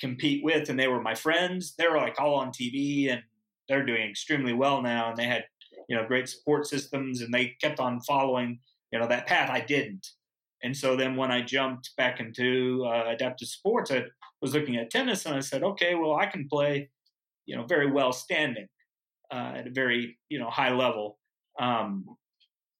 [0.00, 1.74] compete with, and they were my friends.
[1.78, 3.22] They were like all on TV, and
[3.68, 5.44] they're doing extremely well now, and they had
[5.88, 8.58] you know great support systems, and they kept on following
[8.92, 9.50] you know that path.
[9.50, 10.06] I didn't,
[10.62, 14.04] and so then when I jumped back into uh, adaptive sports, I
[14.40, 16.90] was looking at tennis, and I said, okay, well I can play
[17.46, 18.66] you know very well standing
[19.32, 21.18] uh, at a very you know high level,
[21.58, 22.04] um,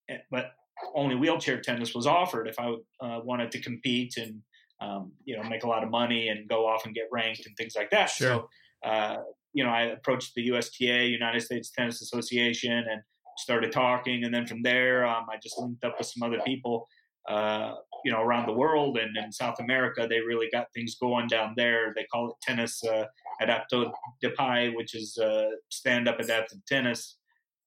[0.08, 0.52] eh, but
[0.94, 4.42] only wheelchair tennis was offered if I uh, wanted to compete and
[4.80, 7.56] um, you know make a lot of money and go off and get ranked and
[7.56, 8.10] things like that.
[8.10, 8.48] Sure.
[8.82, 9.16] So uh,
[9.56, 13.00] you know, I approached the USTA, United States Tennis Association, and
[13.38, 14.24] started talking.
[14.24, 16.86] And then from there, um, I just linked up with some other people,
[17.26, 17.72] uh,
[18.04, 20.06] you know, around the world and in South America.
[20.06, 21.94] They really got things going down there.
[21.96, 23.06] They call it tennis uh,
[23.40, 27.16] adaptado de pie, which is uh, stand up adaptive tennis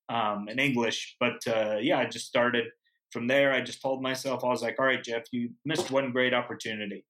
[0.09, 1.15] um, in English.
[1.19, 2.65] But uh, yeah, I just started
[3.11, 3.51] from there.
[3.51, 7.03] I just told myself, I was like, all right, Jeff, you missed one great opportunity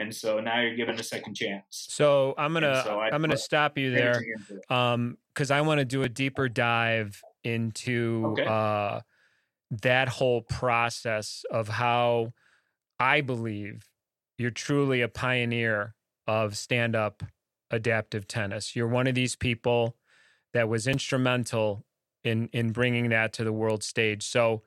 [0.00, 1.64] and so now you're given a second chance.
[1.68, 4.22] So I'm gonna so I'm gonna stop you there,
[4.70, 8.44] um, because I want to do a deeper dive into okay.
[8.46, 9.00] uh,
[9.82, 12.32] that whole process of how
[12.98, 13.88] I believe
[14.38, 15.94] you're truly a pioneer
[16.26, 17.22] of stand up
[17.70, 18.74] adaptive tennis.
[18.74, 19.96] You're one of these people
[20.54, 21.84] that was instrumental
[22.24, 24.22] in in bringing that to the world stage.
[24.22, 24.62] So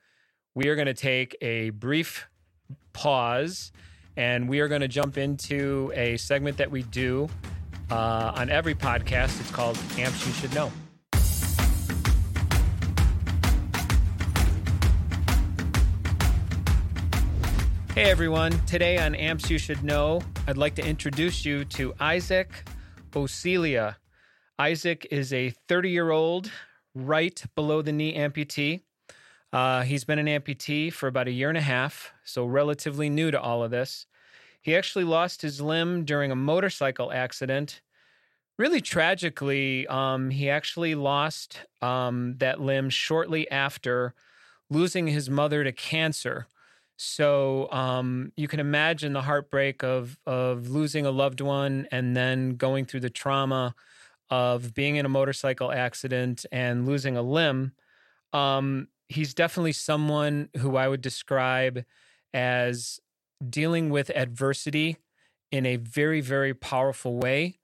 [0.54, 2.28] we are going to take a brief
[2.94, 3.72] pause
[4.18, 7.30] and we are going to jump into a segment that we do
[7.92, 9.40] uh, on every podcast.
[9.40, 10.72] It's called Amps You Should Know.
[17.96, 22.68] Hey everyone, today on Amps You Should Know, I'd like to introduce you to Isaac
[23.12, 23.98] Osilia.
[24.58, 26.52] Isaac is a 30 year old,
[26.96, 28.82] right below the knee amputee.
[29.52, 33.32] Uh, he's been an amputee for about a year and a half, so relatively new
[33.32, 34.06] to all of this.
[34.62, 37.82] He actually lost his limb during a motorcycle accident.
[38.58, 44.14] Really tragically, um, he actually lost um, that limb shortly after
[44.70, 46.48] losing his mother to cancer.
[46.96, 52.52] So um, you can imagine the heartbreak of of losing a loved one and then
[52.56, 53.76] going through the trauma
[54.30, 57.74] of being in a motorcycle accident and losing a limb.
[58.32, 61.84] Um, he's definitely someone who I would describe
[62.34, 63.00] as
[63.48, 64.98] dealing with adversity
[65.52, 67.60] in a very very powerful way.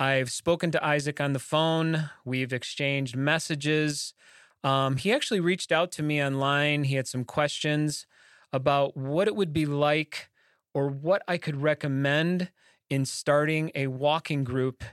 [0.00, 2.10] I've spoken to Isaac on the phone.
[2.24, 4.14] We've exchanged messages.
[4.62, 6.84] Um, he actually reached out to me online.
[6.84, 8.06] He had some questions
[8.52, 10.30] about what it would be like
[10.72, 12.50] or what I could recommend
[12.88, 14.84] in starting a walking group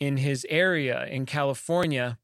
[0.00, 2.18] in his area in California.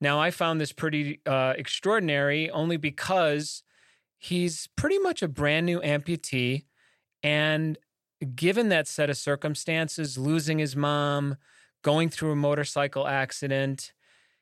[0.00, 3.62] Now, I found this pretty uh, extraordinary only because
[4.20, 6.64] he's pretty much a brand new amputee.
[7.22, 7.78] And
[8.34, 11.36] given that set of circumstances, losing his mom,
[11.82, 13.92] going through a motorcycle accident,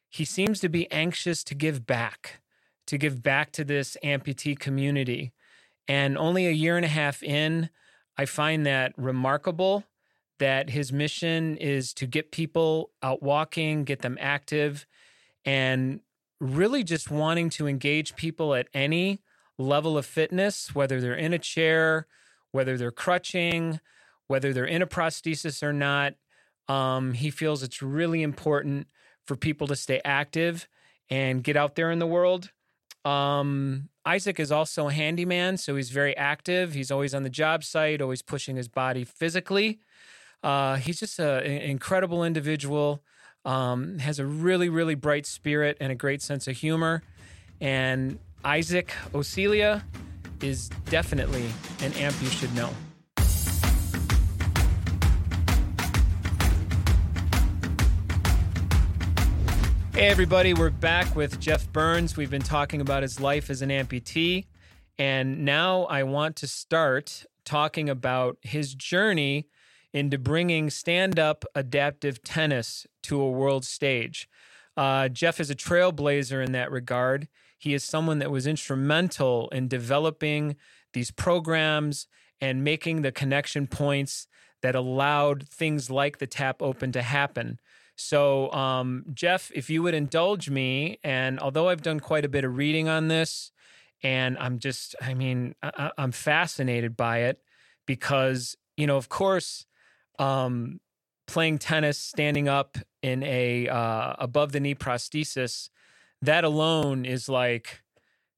[0.09, 2.41] he seems to be anxious to give back,
[2.89, 5.33] to give back to this amputee community.
[5.87, 7.71] And only a year and a half in,
[8.17, 9.85] I find that remarkable
[10.41, 14.87] that his mission is to get people out walking, get them active,
[15.45, 16.01] and
[16.41, 19.21] really just wanting to engage people at any
[19.59, 22.07] level of fitness, whether they're in a chair,
[22.53, 23.81] whether they're crutching,
[24.29, 26.15] whether they're in a prosthesis or not.
[26.69, 28.87] Um, he feels it's really important
[29.27, 30.69] for people to stay active
[31.11, 32.51] and get out there in the world.
[33.05, 36.75] Um, Isaac is also a handyman, so he's very active.
[36.75, 39.81] He's always on the job site, always pushing his body physically.
[40.43, 43.03] Uh, he's just a, an incredible individual.
[43.45, 47.03] Um, has a really, really bright spirit and a great sense of humor.
[47.61, 49.83] And Isaac Osilia
[50.43, 51.47] is definitely
[51.83, 52.71] an amp you should know.
[59.93, 62.17] Hey, everybody, we're back with Jeff Bourns.
[62.17, 64.47] We've been talking about his life as an amputee.
[64.97, 69.49] And now I want to start talking about his journey
[69.93, 74.29] into bringing stand up adaptive tennis to a world stage.
[74.77, 77.27] Uh, Jeff is a trailblazer in that regard.
[77.59, 80.57] He is someone that was instrumental in developing
[80.93, 82.07] these programs
[82.41, 84.27] and making the connection points
[84.63, 87.59] that allowed things like the TAP Open to happen.
[87.97, 92.45] So, um, Jeff, if you would indulge me, and although I've done quite a bit
[92.45, 93.51] of reading on this,
[94.03, 97.41] and I'm just, I mean, I, am fascinated by it
[97.87, 99.67] because, you know, of course,
[100.21, 100.81] um,
[101.27, 105.69] playing tennis, standing up in a uh, above the knee prosthesis,
[106.23, 107.83] that alone is like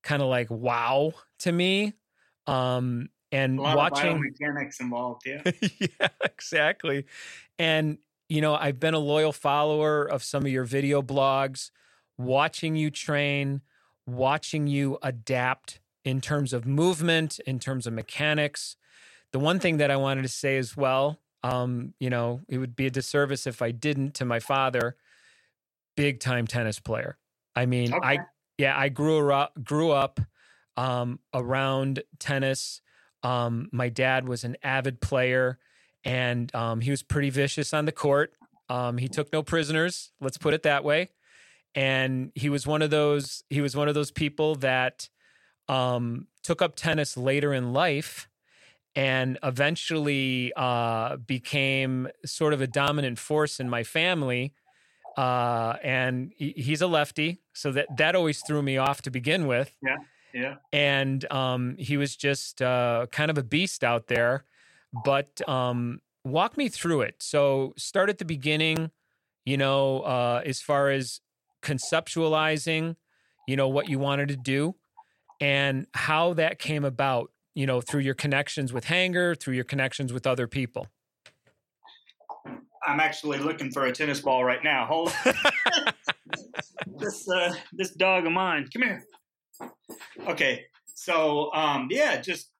[0.03, 1.95] kind of like wow to me.
[2.47, 5.43] Um, and watching mechanics involved, yeah,
[5.79, 7.07] yeah, exactly.
[7.59, 11.71] And you know, I've been a loyal follower of some of your video blogs,
[12.19, 13.61] watching you train,
[14.07, 18.77] watching you adapt in terms of movement, in terms of mechanics.
[19.33, 22.75] The one thing that I wanted to say as well, um, you know, it would
[22.75, 24.97] be a disservice if I didn't to my father,
[25.97, 27.19] big time tennis player.
[27.55, 28.07] I mean, okay.
[28.07, 28.19] I
[28.59, 30.21] yeah, I grew up grew up
[30.77, 32.81] um, around tennis.
[33.23, 35.59] Um, my dad was an avid player
[36.05, 38.33] and um, he was pretty vicious on the court.
[38.69, 40.13] Um, he took no prisoners.
[40.21, 41.11] Let's put it that way.
[41.75, 43.43] And he was one of those.
[43.51, 45.09] He was one of those people that
[45.69, 48.29] um, took up tennis later in life,
[48.97, 54.53] and eventually uh, became sort of a dominant force in my family.
[55.17, 59.47] Uh, and he, he's a lefty, so that that always threw me off to begin
[59.47, 59.75] with.
[59.83, 59.97] Yeah,
[60.33, 60.55] yeah.
[60.73, 64.45] And um, he was just uh, kind of a beast out there
[65.05, 67.17] but um, walk me through it.
[67.21, 68.91] So start at the beginning,
[69.45, 71.21] you know, uh, as far as
[71.63, 72.97] conceptualizing,
[73.47, 74.75] you know, what you wanted to do
[75.41, 80.13] and how that came about, you know, through your connections with Hanger, through your connections
[80.13, 80.87] with other people.
[82.87, 84.87] I'm actually looking for a tennis ball right now.
[84.87, 85.13] Hold
[86.99, 88.69] this uh, this dog of mine.
[88.73, 89.05] Come here.
[90.27, 92.51] Okay, so um, yeah, just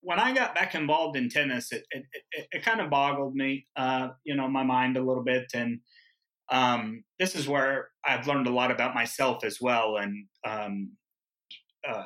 [0.00, 3.66] when I got back involved in tennis, it it, it, it kind of boggled me,
[3.76, 5.80] uh, you know, my mind a little bit, and
[6.50, 10.90] um, this is where I've learned a lot about myself as well, and um,
[11.88, 12.04] uh,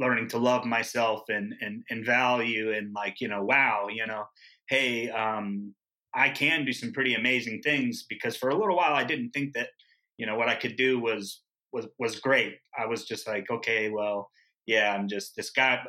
[0.00, 4.24] learning to love myself and and and value and like you know wow you know
[4.68, 5.74] hey um
[6.14, 9.54] I can do some pretty amazing things because for a little while I didn't think
[9.54, 9.68] that
[10.16, 11.42] you know what I could do was
[11.72, 12.56] was was great.
[12.78, 14.30] I was just like okay well
[14.66, 15.80] yeah I'm just this guy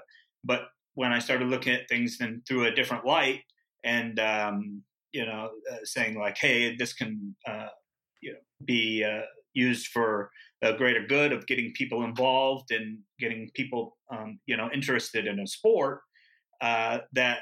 [0.43, 0.61] but
[0.93, 3.41] when I started looking at things then through a different light
[3.84, 7.67] and um you know uh, saying like hey this can uh
[8.22, 10.30] you know be uh, used for
[10.61, 15.39] a greater good of getting people involved and getting people, um, you know, interested in
[15.39, 16.01] a sport,
[16.61, 17.39] uh, that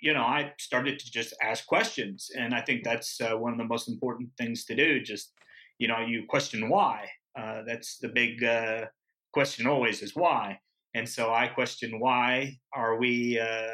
[0.00, 3.58] you know, I started to just ask questions, and I think that's uh, one of
[3.58, 5.00] the most important things to do.
[5.02, 5.32] Just
[5.78, 7.08] you know, you question why.
[7.38, 8.86] Uh, that's the big uh,
[9.32, 10.58] question always is why.
[10.94, 13.68] And so I question why are we uh,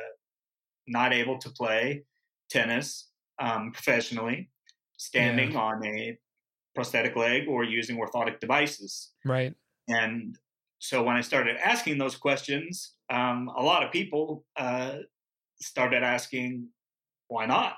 [0.87, 2.05] not able to play
[2.51, 3.09] tennis
[3.39, 4.51] um, professionally,
[4.97, 5.59] standing yeah.
[5.59, 6.18] on a
[6.74, 9.12] prosthetic leg or using orthotic devices.
[9.24, 9.55] Right.
[9.89, 10.39] And
[10.79, 14.99] so when I started asking those questions, um, a lot of people uh,
[15.61, 16.68] started asking,
[17.28, 17.76] "Why not?"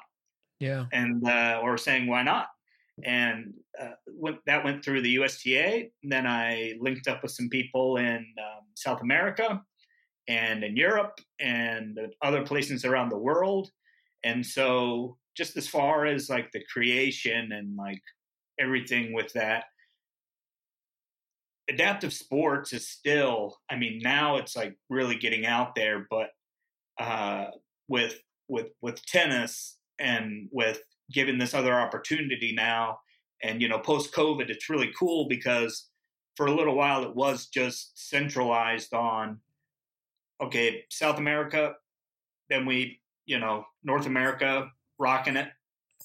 [0.60, 0.86] Yeah.
[0.92, 2.48] And uh, or saying, "Why not?"
[3.04, 5.90] And uh, went, that went through the USTA.
[6.02, 9.62] Then I linked up with some people in um, South America
[10.26, 13.70] and in Europe and other places around the world.
[14.24, 18.02] And so, just as far as like the creation and like
[18.58, 19.64] everything with that.
[21.70, 26.30] Adaptive sports is still, I mean, now it's like really getting out there, but
[26.98, 27.46] uh,
[27.88, 30.82] with with with tennis and with
[31.12, 32.98] giving this other opportunity now,
[33.42, 35.88] and you know, post COVID, it's really cool because
[36.36, 39.40] for a little while it was just centralized on
[40.40, 41.74] okay, South America,
[42.48, 45.48] then we, you know, North America rocking it,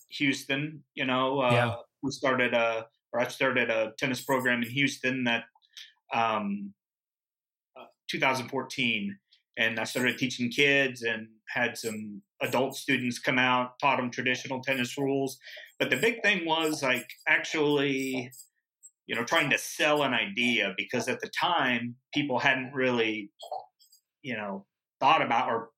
[0.10, 1.76] Houston, you know, uh, yeah.
[2.02, 5.44] we started a or I started a tennis program in Houston that
[6.14, 6.74] um,
[7.80, 9.16] uh, 2014,
[9.58, 14.62] and I started teaching kids and had some adult students come out, taught them traditional
[14.62, 15.38] tennis rules.
[15.80, 18.32] But the big thing was like actually,
[19.08, 23.32] you know, trying to sell an idea because at the time people hadn't really,
[24.22, 24.66] you know,
[25.00, 25.70] thought about or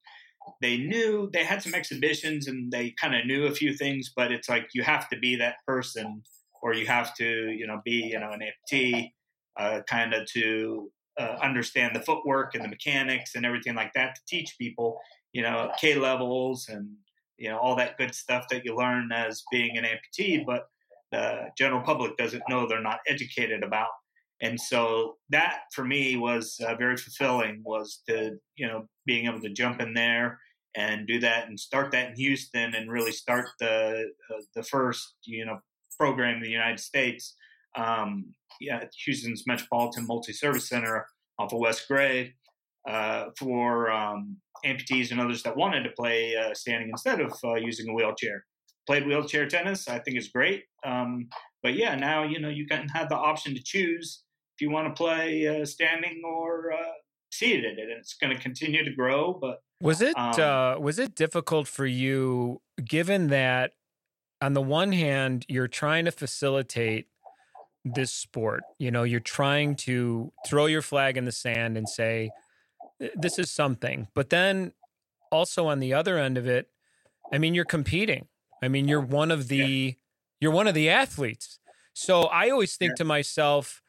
[0.61, 4.31] they knew they had some exhibitions and they kind of knew a few things, but
[4.31, 6.21] it's like you have to be that person
[6.61, 9.11] or you have to, you know, be, you know, an amputee
[9.57, 14.15] uh, kind of to uh, understand the footwork and the mechanics and everything like that
[14.15, 14.99] to teach people,
[15.35, 16.89] you know, K levels and,
[17.37, 20.69] you know, all that good stuff that you learn as being an amputee, but
[21.11, 23.89] the general public doesn't know they're not educated about.
[24.41, 29.41] And so that for me was uh, very fulfilling was to you know being able
[29.41, 30.39] to jump in there
[30.73, 35.15] and do that and start that in Houston and really start the uh, the first
[35.23, 35.59] you know
[35.99, 37.35] program in the United States.
[37.75, 41.05] Um, yeah Houston's Metropolitan Multi Service Center
[41.37, 42.35] off of West Gray
[42.87, 47.55] uh, for um, amputees and others that wanted to play uh, standing instead of uh,
[47.55, 48.45] using a wheelchair
[48.87, 51.27] played wheelchair tennis I think is great um,
[51.63, 54.23] but yeah now you know you can have the option to choose
[54.55, 56.93] if you want to play uh, standing or uh,
[57.31, 59.33] seated, and it's going to continue to grow.
[59.33, 63.73] But was it um, uh, was it difficult for you, given that
[64.41, 67.07] on the one hand you're trying to facilitate
[67.83, 72.31] this sport, you know, you're trying to throw your flag in the sand and say
[73.15, 74.73] this is something, but then
[75.31, 76.69] also on the other end of it,
[77.33, 78.27] I mean, you're competing.
[78.61, 79.91] I mean, you're one of the yeah.
[80.39, 81.59] you're one of the athletes.
[81.93, 82.95] So I always think yeah.
[82.97, 83.81] to myself,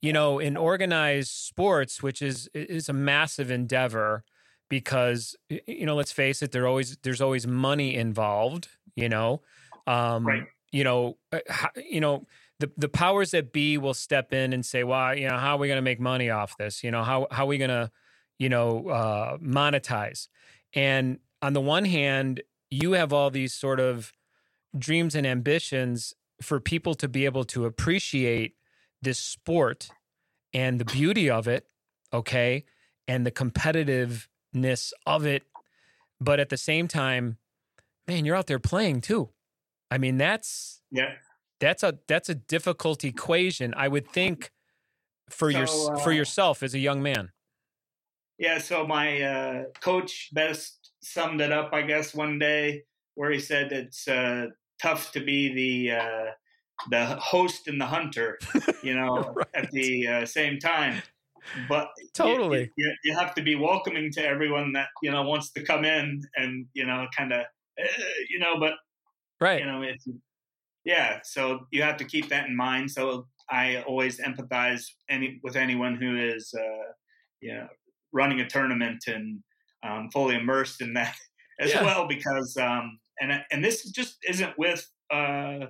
[0.00, 4.24] you know, in organized sports, which is is a massive endeavor
[4.68, 9.42] because you know, let's face it, there always there's always money involved, you know.
[9.86, 10.44] Um, right.
[10.70, 11.40] you know, uh,
[11.76, 12.26] you know,
[12.58, 15.58] the the powers that be will step in and say, "Well, you know, how are
[15.58, 16.82] we going to make money off this?
[16.82, 17.90] You know, how how are we going to,
[18.38, 20.28] you know, uh, monetize?"
[20.74, 24.12] And on the one hand, you have all these sort of
[24.76, 28.54] dreams and ambitions for people to be able to appreciate
[29.00, 29.90] this sport
[30.54, 31.66] and the beauty of it,
[32.12, 32.64] okay,
[33.06, 35.42] and the competitiveness of it.
[36.20, 37.38] But at the same time,
[38.06, 39.30] man, you're out there playing too.
[39.90, 41.14] I mean, that's yeah,
[41.60, 43.74] that's a that's a difficult equation.
[43.76, 44.50] I would think
[45.28, 47.30] for so, your uh, for yourself as a young man.
[48.42, 48.58] Yeah.
[48.58, 52.82] So my uh, coach best summed it up, I guess, one day
[53.14, 54.46] where he said it's uh,
[54.82, 56.24] tough to be the uh,
[56.90, 58.40] the host and the hunter,
[58.82, 59.46] you know, right.
[59.54, 61.00] at the uh, same time.
[61.68, 65.52] But totally, you, you, you, have to be welcoming to everyone that you know wants
[65.52, 67.84] to come in and you know kind of uh,
[68.28, 68.74] you know, but
[69.40, 70.08] right, you know, it's
[70.84, 71.20] yeah.
[71.22, 72.90] So you have to keep that in mind.
[72.90, 76.92] So I always empathize any with anyone who is uh,
[77.40, 77.68] you know
[78.12, 79.42] running a tournament and
[79.82, 81.16] um, fully immersed in that
[81.60, 81.82] as Yeah.
[81.84, 85.66] well because um, and and this just isn't with uh,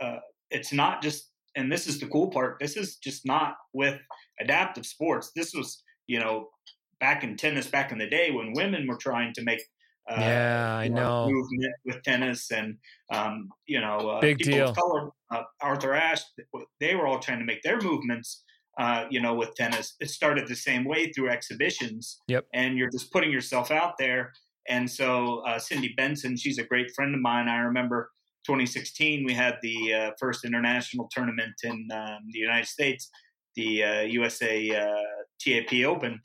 [0.00, 0.18] uh,
[0.50, 4.00] it's not just and this is the cool part this is just not with
[4.40, 6.48] adaptive sports this was you know
[7.00, 9.60] back in tennis back in the day when women were trying to make
[10.10, 11.28] uh, yeah, I know.
[11.30, 12.76] movement with tennis and
[13.12, 14.74] um, you know uh, Big deal.
[14.74, 16.22] color uh, Arthur Ashe
[16.80, 18.42] they were all trying to make their movements
[18.78, 22.20] uh, you know with tennis it started the same way through exhibitions.
[22.28, 22.46] Yep.
[22.54, 24.32] and you're just putting yourself out there.
[24.68, 27.48] And so uh, Cindy Benson she's a great friend of mine.
[27.48, 28.10] I remember
[28.46, 33.10] 2016 we had the uh, first international tournament in um, the United States
[33.54, 36.20] the uh, USA uh, TAP Open.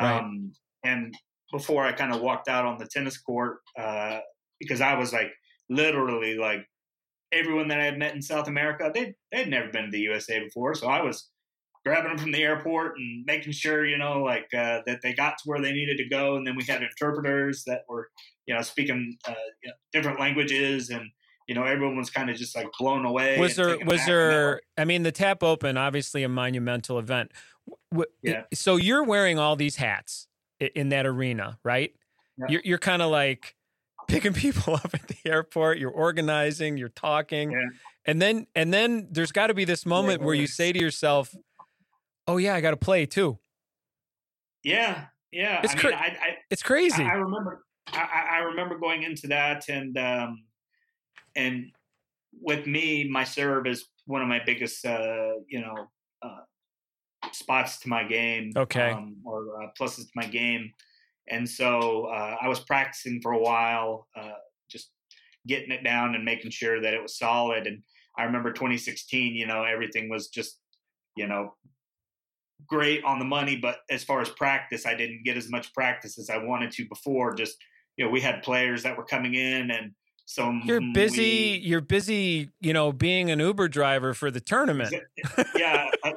[0.00, 0.18] Right.
[0.18, 1.14] um, and
[1.52, 4.20] before I kind of walked out on the tennis court uh,
[4.58, 5.32] because I was like
[5.68, 6.64] literally like
[7.32, 10.42] everyone that I had met in South America they they'd never been to the USA
[10.42, 11.30] before, so I was
[11.84, 15.38] grabbing them from the airport and making sure you know like uh, that they got
[15.38, 18.10] to where they needed to go, and then we had interpreters that were
[18.46, 21.02] you know speaking uh, you know, different languages and.
[21.48, 23.36] You know, everyone was kind of just like blown away.
[23.36, 26.28] was there was back, and they were- there i mean the TAP Open obviously a
[26.28, 27.32] monumental event
[27.90, 28.44] W- Yeah.
[28.54, 30.28] so you're wearing all these hats
[30.60, 31.92] in that arena right
[32.38, 32.46] Yeah.
[32.50, 33.56] you're, you're kind of like
[34.06, 37.58] picking people up at the airport you're organizing you're talking Yeah.
[38.06, 41.34] and then and then there's got to be this moment where you say to yourself
[42.30, 43.38] oh yeah i got to play too
[44.62, 45.60] Yeah, yeah.
[45.62, 49.02] It's I cra- mean, I, I, it's crazy I, remember I, I I remember going
[49.02, 50.44] into that and um,
[51.36, 51.72] and
[52.40, 55.74] with me, my serve is one of my biggest uh, you know
[56.22, 58.52] uh, spots to my game.
[58.56, 58.90] Okay.
[58.90, 60.72] um, or uh, pluses to my game,
[61.28, 64.32] and so uh, I was practicing for a while, uh,
[64.70, 64.90] just
[65.46, 67.66] getting it down and making sure that it was solid.
[67.66, 67.82] And
[68.18, 70.58] I remember 2016, you know, everything was just
[71.16, 71.54] you know
[72.66, 76.18] great on the money, but as far as practice, I didn't get as much practice
[76.18, 77.34] as I wanted to before.
[77.34, 77.56] Just
[77.96, 79.92] you know, we had players that were coming in, and
[80.26, 84.94] so you're we- busy you're busy you know being an uber driver for the tournament
[85.56, 86.12] yeah, a,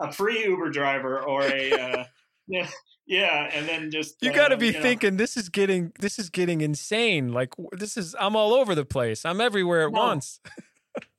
[0.00, 2.04] a free Uber driver or a uh,
[2.46, 2.68] yeah,
[3.06, 6.18] yeah, and then just You got to uh, be know, thinking this is getting this
[6.18, 7.32] is getting insane.
[7.32, 9.24] Like this is I'm all over the place.
[9.24, 10.00] I'm everywhere at No.
[10.00, 10.40] once.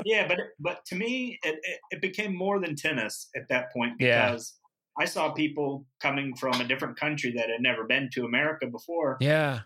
[0.04, 3.94] yeah, but but to me, it, it, it became more than tennis at that point
[4.00, 4.32] Yeah.
[4.32, 4.58] because
[5.00, 9.18] I saw people coming from a different country that had never been to America before,
[9.20, 9.62] Yeah,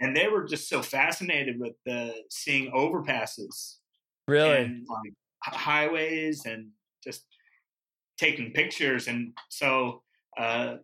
[0.00, 3.76] and they were just so fascinated with the seeing overpasses
[4.26, 4.56] really.
[4.56, 6.70] and like highways and
[7.02, 7.26] just
[8.18, 10.02] taking pictures and so
[10.38, 10.76] uh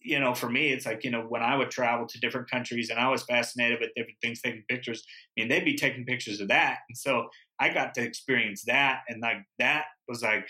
[0.00, 2.90] you know for me it's like you know when i would travel to different countries
[2.90, 5.02] and i was fascinated with different things taking pictures
[5.36, 7.28] I mean they'd be taking pictures of that and so
[7.60, 10.48] i got to experience that and like that was like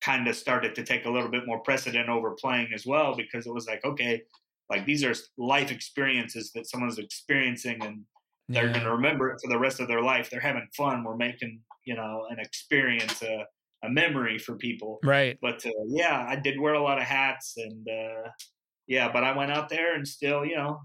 [0.00, 3.46] kind of started to take a little bit more precedent over playing as well because
[3.46, 4.22] it was like okay
[4.70, 8.04] like these are life experiences that someone's experiencing and
[8.48, 8.72] they're Yeah.
[8.72, 10.28] going to remember it for the rest of their life.
[10.28, 11.04] They're having fun.
[11.04, 13.46] We're making, you know, an experience, a,
[13.84, 14.98] a memory for people.
[15.04, 15.38] Right.
[15.40, 18.30] But uh, yeah, I did wear a lot of hats and uh,
[18.86, 20.80] yeah, but I went out there and still, you know,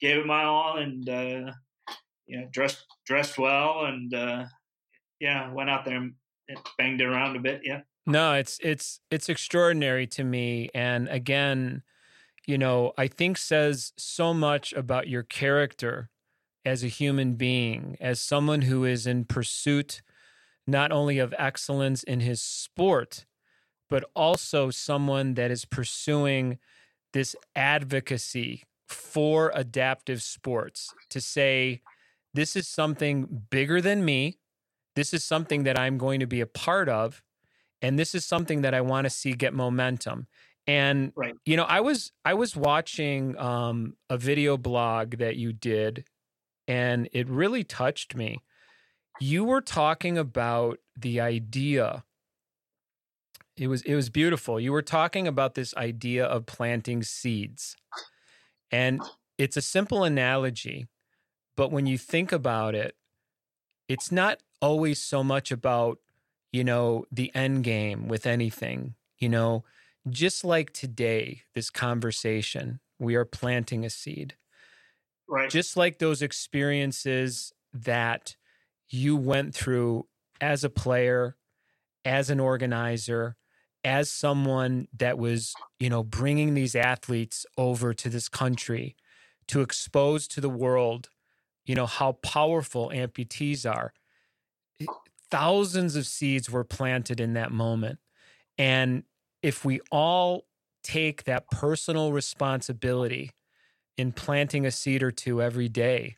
[0.00, 1.52] gave it my all and, uh,
[2.26, 4.44] you know, dressed, dressed well and uh,
[5.20, 6.14] yeah, went out there and
[6.78, 7.62] banged it around a bit.
[7.64, 7.82] Yeah.
[8.06, 11.82] No, it's it's it's extraordinary to me and again,
[12.46, 16.10] you know, I think says so much about your character
[16.64, 20.02] as a human being, as someone who is in pursuit
[20.66, 23.24] not only of excellence in his sport,
[23.88, 26.58] but also someone that is pursuing
[27.12, 31.82] this advocacy for adaptive sports to say,
[32.36, 34.38] this is something bigger than me.
[34.94, 37.22] This is something that I'm going to be a part of.
[37.82, 40.26] And this is something that I want to see get momentum.
[40.66, 41.34] And Right.
[41.44, 46.06] you know, I was I was watching um, a video blog that you did,
[46.68, 48.38] and it really touched me.
[49.20, 52.04] You were talking about the idea.
[53.56, 54.60] It was it was beautiful.
[54.60, 57.76] You were talking about this idea of planting seeds,
[58.70, 59.00] and
[59.38, 60.88] it's a simple analogy,
[61.56, 62.94] but when you think about it,
[63.88, 65.98] it's not always so much about
[66.52, 68.94] you know the end game with anything.
[69.18, 69.64] You know,
[70.08, 74.34] just like today, this conversation, we are planting a seed.
[75.28, 75.50] Right.
[75.50, 78.36] Just like those experiences that
[78.88, 80.06] you went through
[80.40, 81.36] as a player,
[82.04, 83.36] as an organizer,
[83.84, 88.96] as someone that was, you know, bringing these athletes over to this country
[89.48, 91.08] to expose to the world,
[91.66, 93.92] you know, how powerful amputees are.
[94.88, 95.00] Oh.
[95.30, 97.98] Thousands of seeds were planted in that moment.
[98.56, 99.02] And
[99.42, 100.46] if we all
[100.82, 103.32] take that personal responsibility
[103.98, 106.16] in planting a seed or two every day,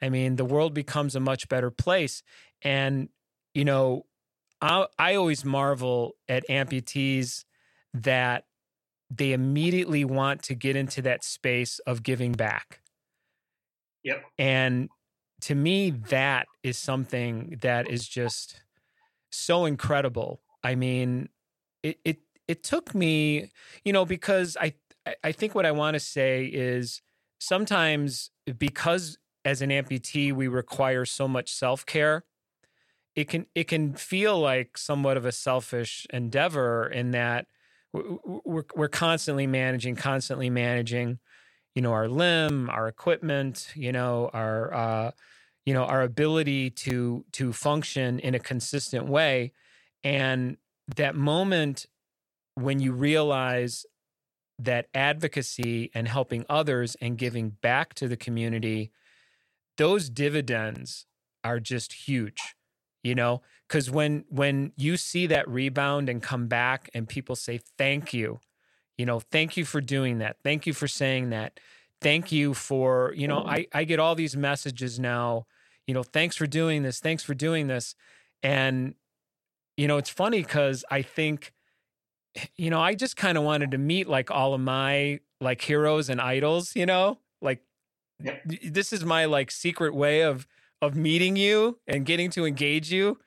[0.00, 2.22] I mean, the world becomes a much better place.
[2.62, 3.10] And,
[3.52, 4.06] you know,
[4.60, 7.44] I, I always marvel at amputees
[7.92, 8.44] that
[9.10, 12.80] they immediately want to get into that space of giving back.
[14.04, 14.24] Yep.
[14.38, 14.88] And
[15.42, 18.62] to me, that is something that is just
[19.30, 20.42] so incredible.
[20.64, 21.28] I mean,
[21.82, 22.18] it it
[22.48, 23.52] it took me,
[23.84, 24.74] you know, because I
[25.24, 27.02] I think what I want to say is
[27.38, 32.24] sometimes because as an amputee we require so much self-care,
[33.16, 37.46] it can it can feel like somewhat of a selfish endeavor in that
[37.92, 41.18] we're we're constantly managing, constantly managing,
[41.74, 45.10] you know, our limb, our equipment, you know, our uh,
[45.64, 49.52] you know, our ability to to function in a consistent way,
[50.02, 50.56] and
[50.96, 51.86] that moment
[52.54, 53.86] when you realize
[54.58, 58.90] that advocacy and helping others and giving back to the community,
[59.76, 61.06] those dividends
[61.44, 62.56] are just huge
[63.02, 63.42] you know?
[63.66, 68.40] Because when when you see that rebound and come back and people say thank you
[68.98, 70.36] you know thank you for doing that.
[70.42, 71.58] Thank you for saying that.
[72.00, 75.46] Thank you for you know i i get all these messages now
[75.86, 77.00] you know thanks for doing this.
[77.00, 77.94] Thanks for doing this.
[78.42, 78.94] And
[79.76, 81.52] you know it's funny because i think
[82.56, 86.08] you know i just kind of wanted to meet like all of my like heroes
[86.08, 87.18] and idols you know?
[87.40, 87.62] Like
[88.20, 88.42] yep.
[88.44, 90.46] this is my like secret way of
[90.82, 93.18] of meeting you and getting to engage you.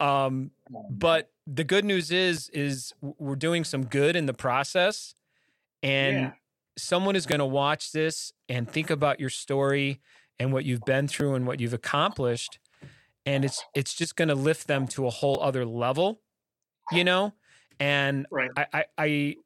[0.00, 0.50] Um,
[0.90, 5.14] but the good news is, is we're doing some good in the process,
[5.82, 6.32] and yeah.
[6.76, 10.00] someone is going to watch this and think about your story
[10.38, 12.58] and what you've been through and what you've accomplished,
[13.26, 16.20] and it's it's just going to lift them to a whole other level,
[16.92, 17.34] you know.
[17.80, 18.50] And right.
[18.56, 19.36] I, I I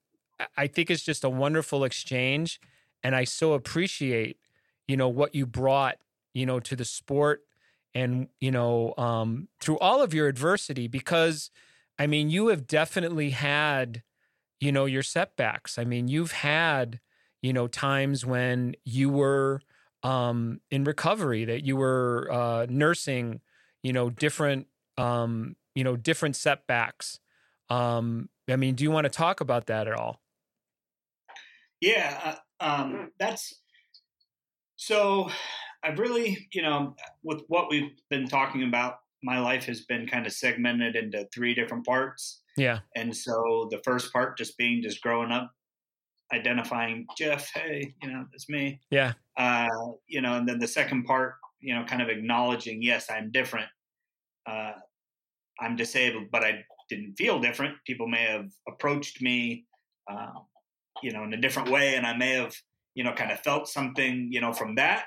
[0.57, 2.61] I think it's just a wonderful exchange,
[3.03, 4.39] and I so appreciate
[4.89, 5.97] you know what you brought
[6.35, 7.43] you know to the sport
[7.95, 11.51] and you know um, through all of your adversity because
[11.99, 14.03] i mean you have definitely had
[14.63, 15.79] you know your setbacks.
[15.79, 17.01] I mean you've had
[17.43, 19.61] you know times when you were
[20.03, 23.41] um, in recovery that you were uh, nursing
[23.83, 24.67] you know different
[24.99, 27.19] um, you know different setbacks.
[27.71, 30.21] Um, i mean do you want to talk about that at all?
[31.81, 33.55] Yeah uh, um, that's
[34.77, 35.31] so
[35.83, 40.27] I've really, you know, with what we've been talking about, my life has been kind
[40.27, 42.42] of segmented into three different parts.
[42.57, 42.81] Yeah.
[42.97, 45.51] And so the first part just being just growing up,
[46.33, 48.81] identifying Jeff, hey, you know, it's me.
[48.91, 49.13] Yeah.
[49.37, 49.69] Uh,
[50.07, 53.69] you know, and then the second part, you know, kind of acknowledging, yes, I'm different.
[54.47, 54.73] Uh,
[55.61, 57.77] I'm disabled, but I didn't feel different.
[57.87, 59.67] People may have approached me,
[60.11, 60.41] uh,
[61.03, 62.55] you know, in a different way, and I may have,
[62.95, 65.05] you know, kind of felt something, you know, from that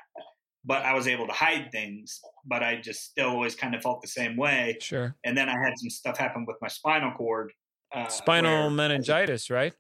[0.66, 4.02] but I was able to hide things, but I just still always kind of felt
[4.02, 4.78] the same way.
[4.82, 5.16] Sure.
[5.24, 7.54] And then I had some stuff happen with my spinal cord.
[7.94, 9.74] Uh, Spinal meningitis, right?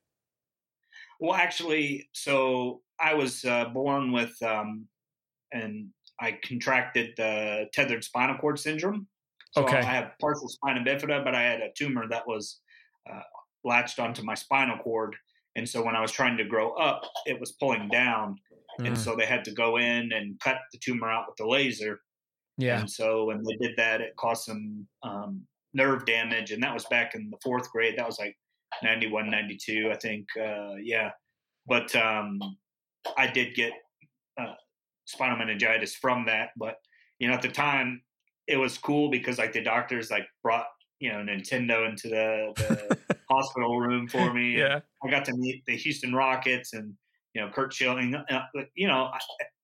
[1.19, 4.87] Well, actually, so I was uh, born with, um,
[5.51, 9.07] and I contracted the tethered spinal cord syndrome.
[9.51, 9.77] So okay.
[9.77, 12.59] I have partial spina bifida, but I had a tumor that was
[13.11, 13.21] uh,
[13.63, 15.15] latched onto my spinal cord.
[15.55, 18.37] And so when I was trying to grow up, it was pulling down
[18.79, 18.87] mm.
[18.87, 21.99] and so they had to go in and cut the tumor out with the laser.
[22.57, 22.79] Yeah.
[22.79, 25.41] And so when they did that, it caused some um,
[25.73, 27.95] nerve damage, and that was back in the fourth grade.
[27.97, 28.35] That was like
[28.83, 30.27] 91, 92, I think.
[30.39, 31.11] Uh, yeah.
[31.67, 32.39] But um,
[33.17, 33.73] I did get
[34.39, 34.53] uh,
[35.05, 36.49] spinal meningitis from that.
[36.57, 36.77] But
[37.19, 38.01] you know, at the time,
[38.47, 40.65] it was cool because like the doctors like brought
[40.99, 44.57] you know Nintendo into the, the hospital room for me.
[44.57, 46.93] Yeah, I got to meet the Houston Rockets and
[47.35, 48.41] you know, Curt Schilling, uh,
[48.75, 49.11] you know,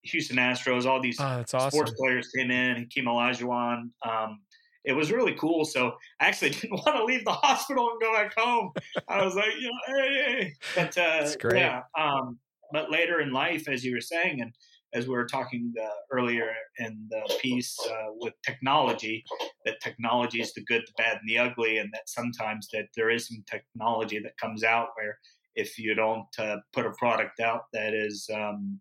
[0.02, 1.70] Houston Astros, all these oh, awesome.
[1.70, 3.90] sports players came in, Hakeem Olajuwon.
[4.06, 4.40] Um,
[4.84, 5.64] it was really cool.
[5.64, 8.72] So I actually didn't want to leave the hospital and go back home.
[9.08, 10.52] I was like, you know, hey, hey.
[10.76, 11.82] But uh, yeah.
[11.98, 12.38] Um,
[12.72, 14.52] but later in life, as you were saying, and
[14.94, 19.24] as we were talking uh, earlier in the piece uh, with technology,
[19.64, 23.08] that technology is the good, the bad, and the ugly, and that sometimes that there
[23.08, 25.18] is some technology that comes out where
[25.54, 28.80] if you don't uh, put a product out that is, um,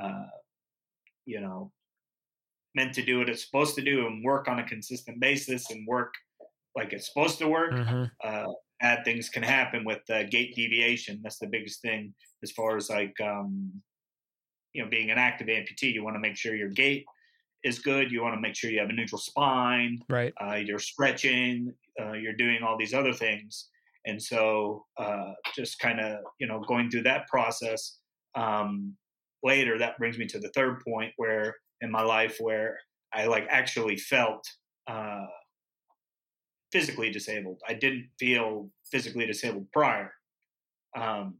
[0.00, 0.26] uh,
[1.26, 1.72] you know,
[2.74, 5.86] meant to do what it's supposed to do and work on a consistent basis and
[5.86, 6.12] work
[6.76, 8.04] like it's supposed to work, mm-hmm.
[8.24, 10.00] uh, bad things can happen with
[10.30, 11.20] gait deviation.
[11.22, 12.12] That's the biggest thing
[12.42, 13.70] as far as like, um,
[14.72, 15.92] you know, being an active amputee.
[15.92, 17.04] You want to make sure your gait
[17.62, 18.10] is good.
[18.10, 20.00] You want to make sure you have a neutral spine.
[20.08, 20.34] Right.
[20.40, 21.72] Uh, you're stretching.
[22.00, 23.68] Uh, you're doing all these other things
[24.06, 27.98] And so, uh, just kind of, you know, going through that process
[28.34, 28.94] um,
[29.42, 32.78] later, that brings me to the third point where in my life where
[33.12, 34.46] I like actually felt
[34.86, 35.26] uh,
[36.72, 37.60] physically disabled.
[37.68, 40.12] I didn't feel physically disabled prior.
[40.96, 41.36] Um,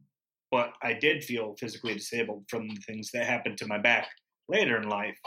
[0.51, 4.07] but I did feel physically disabled from the things that happened to my back
[4.47, 5.17] later in life.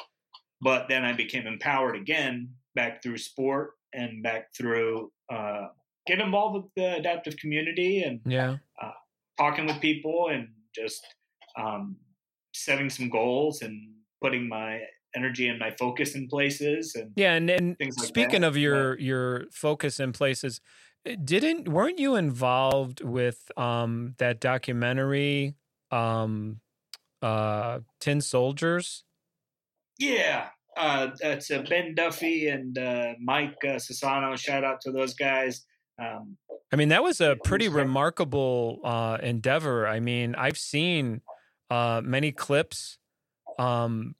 [0.60, 5.66] But then I became empowered again back through sport and back through uh,
[6.08, 8.90] getting involved with the adaptive community and yeah, uh,
[9.36, 11.06] talking with people and just
[11.56, 11.96] um,
[12.54, 13.92] setting some goals and
[14.22, 14.80] putting my
[15.14, 19.46] energy and my focus in places and yeah and, and like speaking of your your
[19.50, 20.60] focus in places
[21.06, 25.54] eh, didn't weren't you involved with um that documentary
[25.90, 26.60] um
[27.22, 29.04] uh Tin Soldiers
[29.98, 34.38] yeah uh that's uh, Ben Duffy and uh Mike uh, Sassano.
[34.38, 35.64] shout out to those guys
[35.98, 36.36] um
[36.72, 41.20] i mean that was a pretty remarkable uh endeavor i mean i've seen
[41.70, 42.98] uh many clips
[43.58, 44.14] um,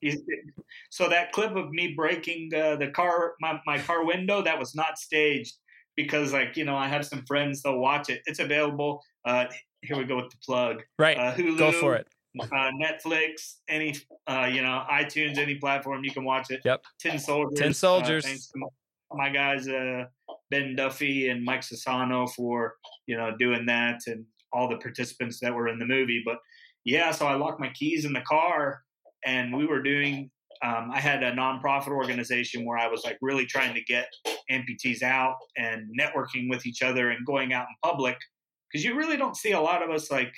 [0.90, 4.74] so that clip of me breaking uh, the car, my, my car window, that was
[4.74, 5.54] not staged
[5.96, 8.22] because, like, you know, I have some friends they'll watch it.
[8.26, 9.02] It's available.
[9.24, 9.46] Uh,
[9.82, 10.82] here we go with the plug.
[10.98, 11.16] Right.
[11.16, 12.08] Uh, Hulu, go for it.
[12.40, 16.60] Uh, Netflix, any, uh, you know, iTunes, any platform you can watch it.
[16.64, 16.84] Yep.
[16.98, 17.58] Tin Soldiers.
[17.58, 18.24] Tin Soldiers.
[18.24, 18.68] thanks to
[19.12, 20.04] my guys, uh,
[20.50, 22.74] Ben Duffy and Mike Sassano for
[23.06, 26.22] you know doing that, and all the participants that were in the movie.
[26.24, 26.38] But
[26.84, 28.82] yeah, so I locked my keys in the car
[29.26, 30.30] and we were doing
[30.62, 34.06] um, i had a nonprofit organization where i was like really trying to get
[34.50, 38.16] amputees out and networking with each other and going out in public.
[38.70, 40.32] Because you really don't see a lot of us like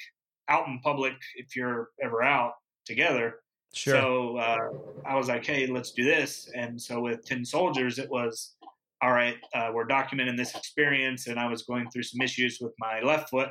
[0.48, 2.52] out in public if you're ever out
[2.84, 3.36] together.
[3.72, 3.94] Sure.
[3.94, 4.68] So uh,
[5.06, 6.50] i was like hey let's do this.
[6.54, 8.56] And so with Tin Soldiers it was
[9.02, 12.72] all right uh, we're documenting this experience and i was going through some issues with
[12.78, 13.50] my left foot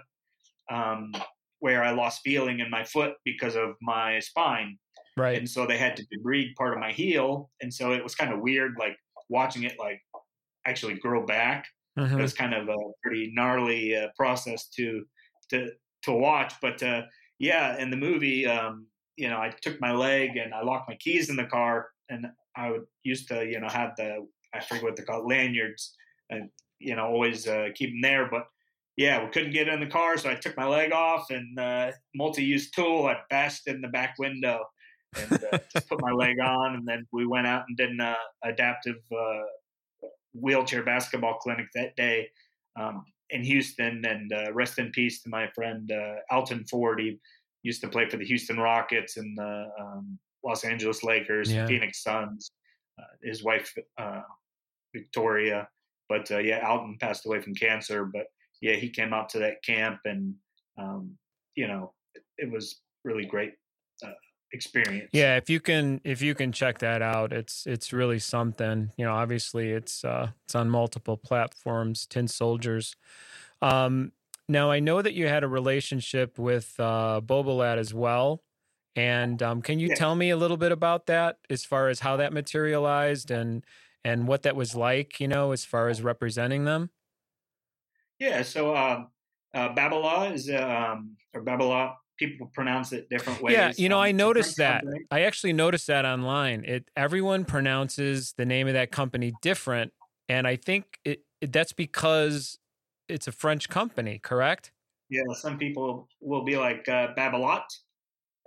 [0.71, 1.11] um,
[1.59, 4.77] where i lost feeling in my foot because of my spine
[5.19, 5.37] Right.
[5.37, 7.49] And so they had to debride part of my heel.
[7.61, 8.95] And so it was kind of weird, like
[9.27, 10.01] watching it like
[10.65, 11.67] actually grow back.
[11.97, 12.17] Mm-hmm.
[12.17, 15.03] It was kind of a pretty gnarly uh, process to,
[15.49, 15.71] to,
[16.03, 16.53] to watch.
[16.61, 17.03] But uh,
[17.37, 18.87] yeah, in the movie, um,
[19.17, 22.27] you know, I took my leg and I locked my keys in the car and
[22.55, 25.95] I would used to, you know, have the, I forget what they're called, lanyards
[26.29, 28.27] and, you know, always uh, keep them there.
[28.29, 28.47] But
[28.97, 30.17] yeah, we couldn't get in the car.
[30.17, 34.15] So I took my leg off and uh, multi-use tool, I bashed in the back
[34.19, 34.65] window
[35.15, 36.75] and uh, just put my leg on.
[36.75, 41.95] And then we went out and did an uh, adaptive uh, wheelchair basketball clinic that
[41.95, 42.29] day
[42.79, 44.03] um, in Houston.
[44.05, 46.99] And uh, rest in peace to my friend uh, Alton Ford.
[46.99, 47.19] He
[47.63, 51.67] used to play for the Houston Rockets and the um, Los Angeles Lakers, yeah.
[51.67, 52.51] Phoenix Suns.
[52.99, 53.73] Uh, his wife
[54.93, 55.69] Victoria,
[56.09, 58.05] but yeah, Alton passed away from cancer.
[58.05, 58.25] But
[58.61, 60.35] yeah, he came out to that camp, and
[60.77, 61.17] um,
[61.55, 63.53] you know, it, it was really great
[64.53, 65.09] experience.
[65.13, 68.91] Yeah, if you can if you can check that out, it's it's really something.
[68.97, 72.95] You know, obviously it's uh it's on multiple platforms, Tin Soldiers.
[73.61, 74.11] Um
[74.47, 77.21] now I know that you had a relationship with uh
[77.77, 78.43] as well.
[78.95, 79.95] And um, can you yeah.
[79.95, 83.63] tell me a little bit about that as far as how that materialized and
[84.03, 86.89] and what that was like, you know, as far as representing them?
[88.17, 89.05] Yeah, so uh,
[89.53, 93.53] uh, Babala is um, or Babala people pronounce it different ways.
[93.53, 94.83] Yeah, you know, um, I noticed that.
[94.83, 95.05] Company.
[95.09, 96.65] I actually noticed that online.
[96.65, 99.93] It everyone pronounces the name of that company different,
[100.27, 102.59] and I think it, it that's because
[103.07, 104.71] it's a French company, correct?
[105.09, 107.63] Yeah, some people will be like uh, Babolat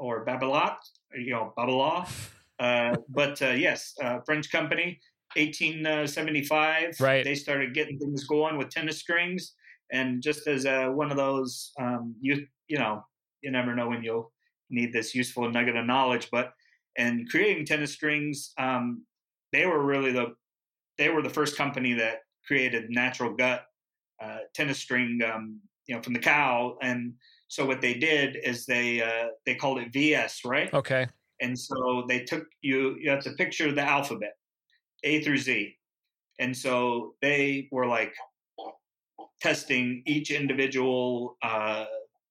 [0.03, 0.77] or Babolat,
[1.17, 2.09] you know, Babala.
[2.61, 5.01] Uh, but uh, yes, uh, French company,
[5.35, 7.01] 1875.
[7.01, 7.25] Right.
[7.25, 9.55] They started getting things going with tennis strings,
[9.91, 13.05] and just as uh, one of those, um, you you know,
[13.41, 14.31] you never know when you'll
[14.71, 16.29] need this useful nugget of knowledge.
[16.31, 16.53] But
[16.95, 19.05] in creating tennis strings, um,
[19.51, 20.37] they were really the
[20.99, 23.65] they were the first company that created natural gut
[24.23, 26.77] uh, tennis string, um, you know, from the cow.
[26.81, 27.15] And
[27.53, 30.73] so what they did is they uh, they called it VS, right?
[30.73, 31.07] Okay.
[31.43, 34.39] And so they took you you have to picture the alphabet,
[35.05, 35.77] A through Z,
[36.41, 38.15] and so they were like
[39.43, 41.85] testing each individual uh,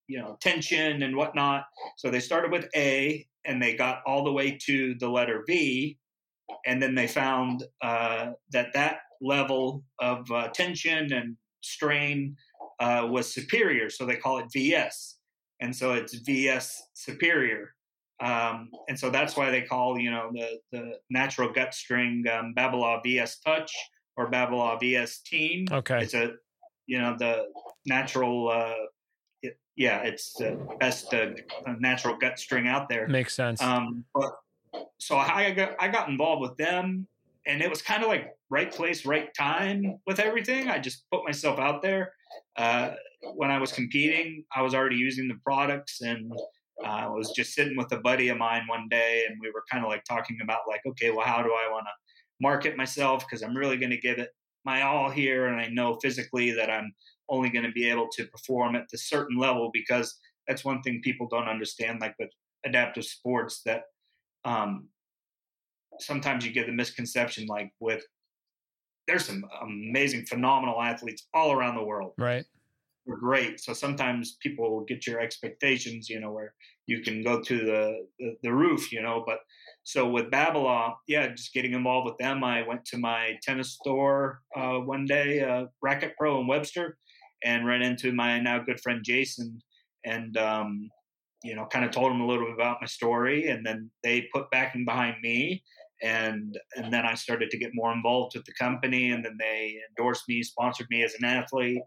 [0.08, 1.66] you know tension and whatnot.
[1.98, 6.00] So they started with A and they got all the way to the letter V,
[6.66, 12.36] and then they found uh, that that level of uh, tension and strain
[12.82, 13.90] uh, was superior.
[13.90, 15.18] So they call it VS,
[15.62, 17.76] and so it's VS superior.
[18.20, 22.54] Um, and so that's why they call you know the the natural gut string um,
[23.04, 23.72] VS Touch
[24.18, 25.68] or Babolat VS Team.
[25.72, 26.34] Okay, it's a
[26.88, 27.46] you know the
[27.86, 28.50] natural.
[28.50, 28.74] Uh,
[29.44, 31.30] it, yeah, it's the best uh,
[31.80, 33.08] natural gut string out there.
[33.08, 33.62] Makes sense.
[33.62, 34.34] Um, but
[34.98, 37.08] so I got I got involved with them,
[37.48, 40.70] and it was kind of like right place, right time with everything.
[40.70, 42.14] I just put myself out there.
[42.56, 42.92] Uh,
[43.36, 46.32] when I was competing, I was already using the products, and
[46.84, 49.64] uh, I was just sitting with a buddy of mine one day, and we were
[49.72, 51.92] kind of like talking about like, okay, well, how do I want to
[52.40, 53.26] market myself?
[53.28, 54.30] Because I'm really going to give it
[54.64, 56.94] my all here, and I know physically that I'm
[57.30, 60.16] only going to be able to perform at a certain level because
[60.48, 62.30] that's one thing people don't understand, like with
[62.66, 63.84] adaptive sports, that
[64.46, 64.88] um,
[66.02, 68.04] sometimes you get the misconception, like with
[69.08, 72.14] there's some amazing, phenomenal athletes all around the world.
[72.18, 72.46] Right.
[73.06, 73.60] They're great.
[73.60, 76.54] So sometimes people get your expectations, you know, where
[76.86, 79.24] you can go to the, the, the roof, you know.
[79.26, 79.40] But
[79.84, 82.44] so with Babolat yeah, just getting involved with them.
[82.44, 86.98] I went to my tennis store uh, one day, uh, Racket Pro in Webster,
[87.44, 89.60] and ran into my now good friend Jason,
[90.06, 90.90] and um,
[91.44, 94.30] you know, kind of told him a little bit about my story, and then they
[94.34, 95.64] put backing behind me,
[96.02, 99.78] and and then I started to get more involved with the company, and then they
[99.90, 101.82] endorsed me, sponsored me as an athlete,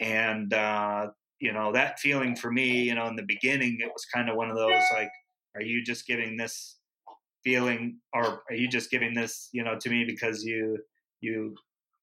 [0.00, 1.08] and uh,
[1.40, 4.36] you know that feeling for me, you know, in the beginning, it was kind of
[4.36, 5.10] one of those like,
[5.54, 6.78] are you just giving this
[7.44, 10.78] feeling, or are you just giving this, you know, to me because you
[11.20, 11.54] you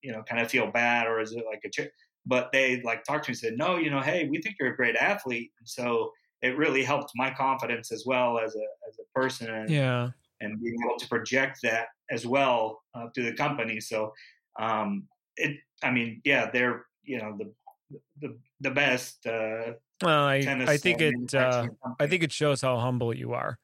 [0.01, 1.69] you know kind of feel bad, or is it like a
[2.25, 4.71] but they like talked to me and said, no, you know, hey, we think you're
[4.71, 5.51] a great athlete.
[5.59, 9.49] And so it really helped my confidence as well as a, as a person.
[9.49, 10.09] And, yeah.
[10.41, 13.79] And being able to project that as well uh, to the company.
[13.79, 14.13] So,
[14.59, 20.37] um, it, I mean, yeah, they're, you know, the, the, the best, uh, well, I,
[20.65, 21.67] I think it, uh,
[21.99, 23.59] I think it shows how humble you are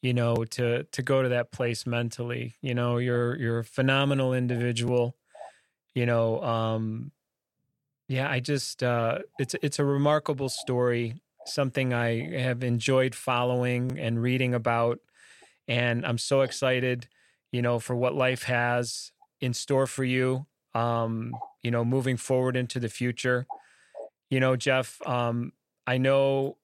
[0.00, 2.54] you know to to go to that place mentally.
[2.60, 5.16] You know you're you're a phenomenal individual.
[5.94, 7.10] You know um
[8.08, 14.20] yeah, I just uh, it's it's a remarkable story, something I have enjoyed following and
[14.20, 15.00] reading about,
[15.68, 17.08] and I'm so excited,
[17.52, 20.46] you know, for what life has in store for you.
[20.74, 23.46] Um, you know, moving forward into the future.
[24.28, 25.52] You know, Jeff, um,
[25.86, 26.58] I know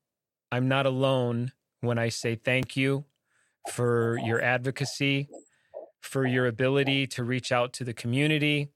[0.50, 3.04] I'm not alone when I say thank you
[3.70, 5.28] for your advocacy,
[6.00, 8.70] for your ability to reach out to the community,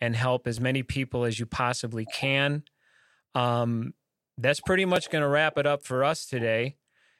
[0.00, 2.64] and help as many people as you possibly can.
[3.34, 3.94] Um,
[4.38, 6.76] that's pretty much going to wrap it up for us today.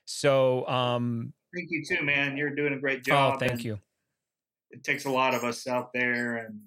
[0.07, 2.37] So, um, thank you too, man.
[2.37, 3.35] You're doing a great oh, job.
[3.35, 3.79] Oh, thank you.
[4.71, 6.61] It takes a lot of us out there, and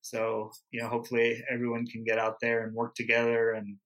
[0.00, 3.76] so you know, hopefully, everyone can get out there and work together and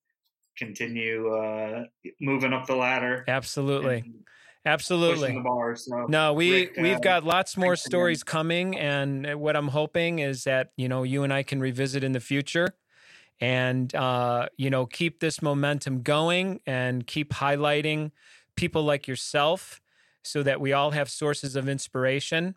[0.57, 1.85] continue uh,
[2.21, 3.25] moving up the ladder.
[3.29, 4.05] Absolutely.
[4.65, 5.41] Absolutely.
[5.43, 9.69] Bar, so no, we Rick, we've uh, got lots more stories coming, and what I'm
[9.69, 12.69] hoping is that you know you and I can revisit in the future,
[13.41, 18.13] and uh, you know keep this momentum going and keep highlighting
[18.55, 19.82] people like yourself,
[20.23, 22.55] so that we all have sources of inspiration.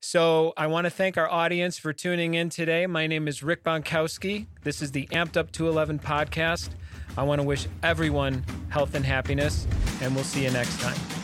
[0.00, 2.86] So I want to thank our audience for tuning in today.
[2.86, 4.46] My name is Rick Bonkowski.
[4.62, 6.70] This is the Amped Up 211 podcast.
[7.18, 9.66] I want to wish everyone health and happiness,
[10.00, 11.19] and we'll see you next time.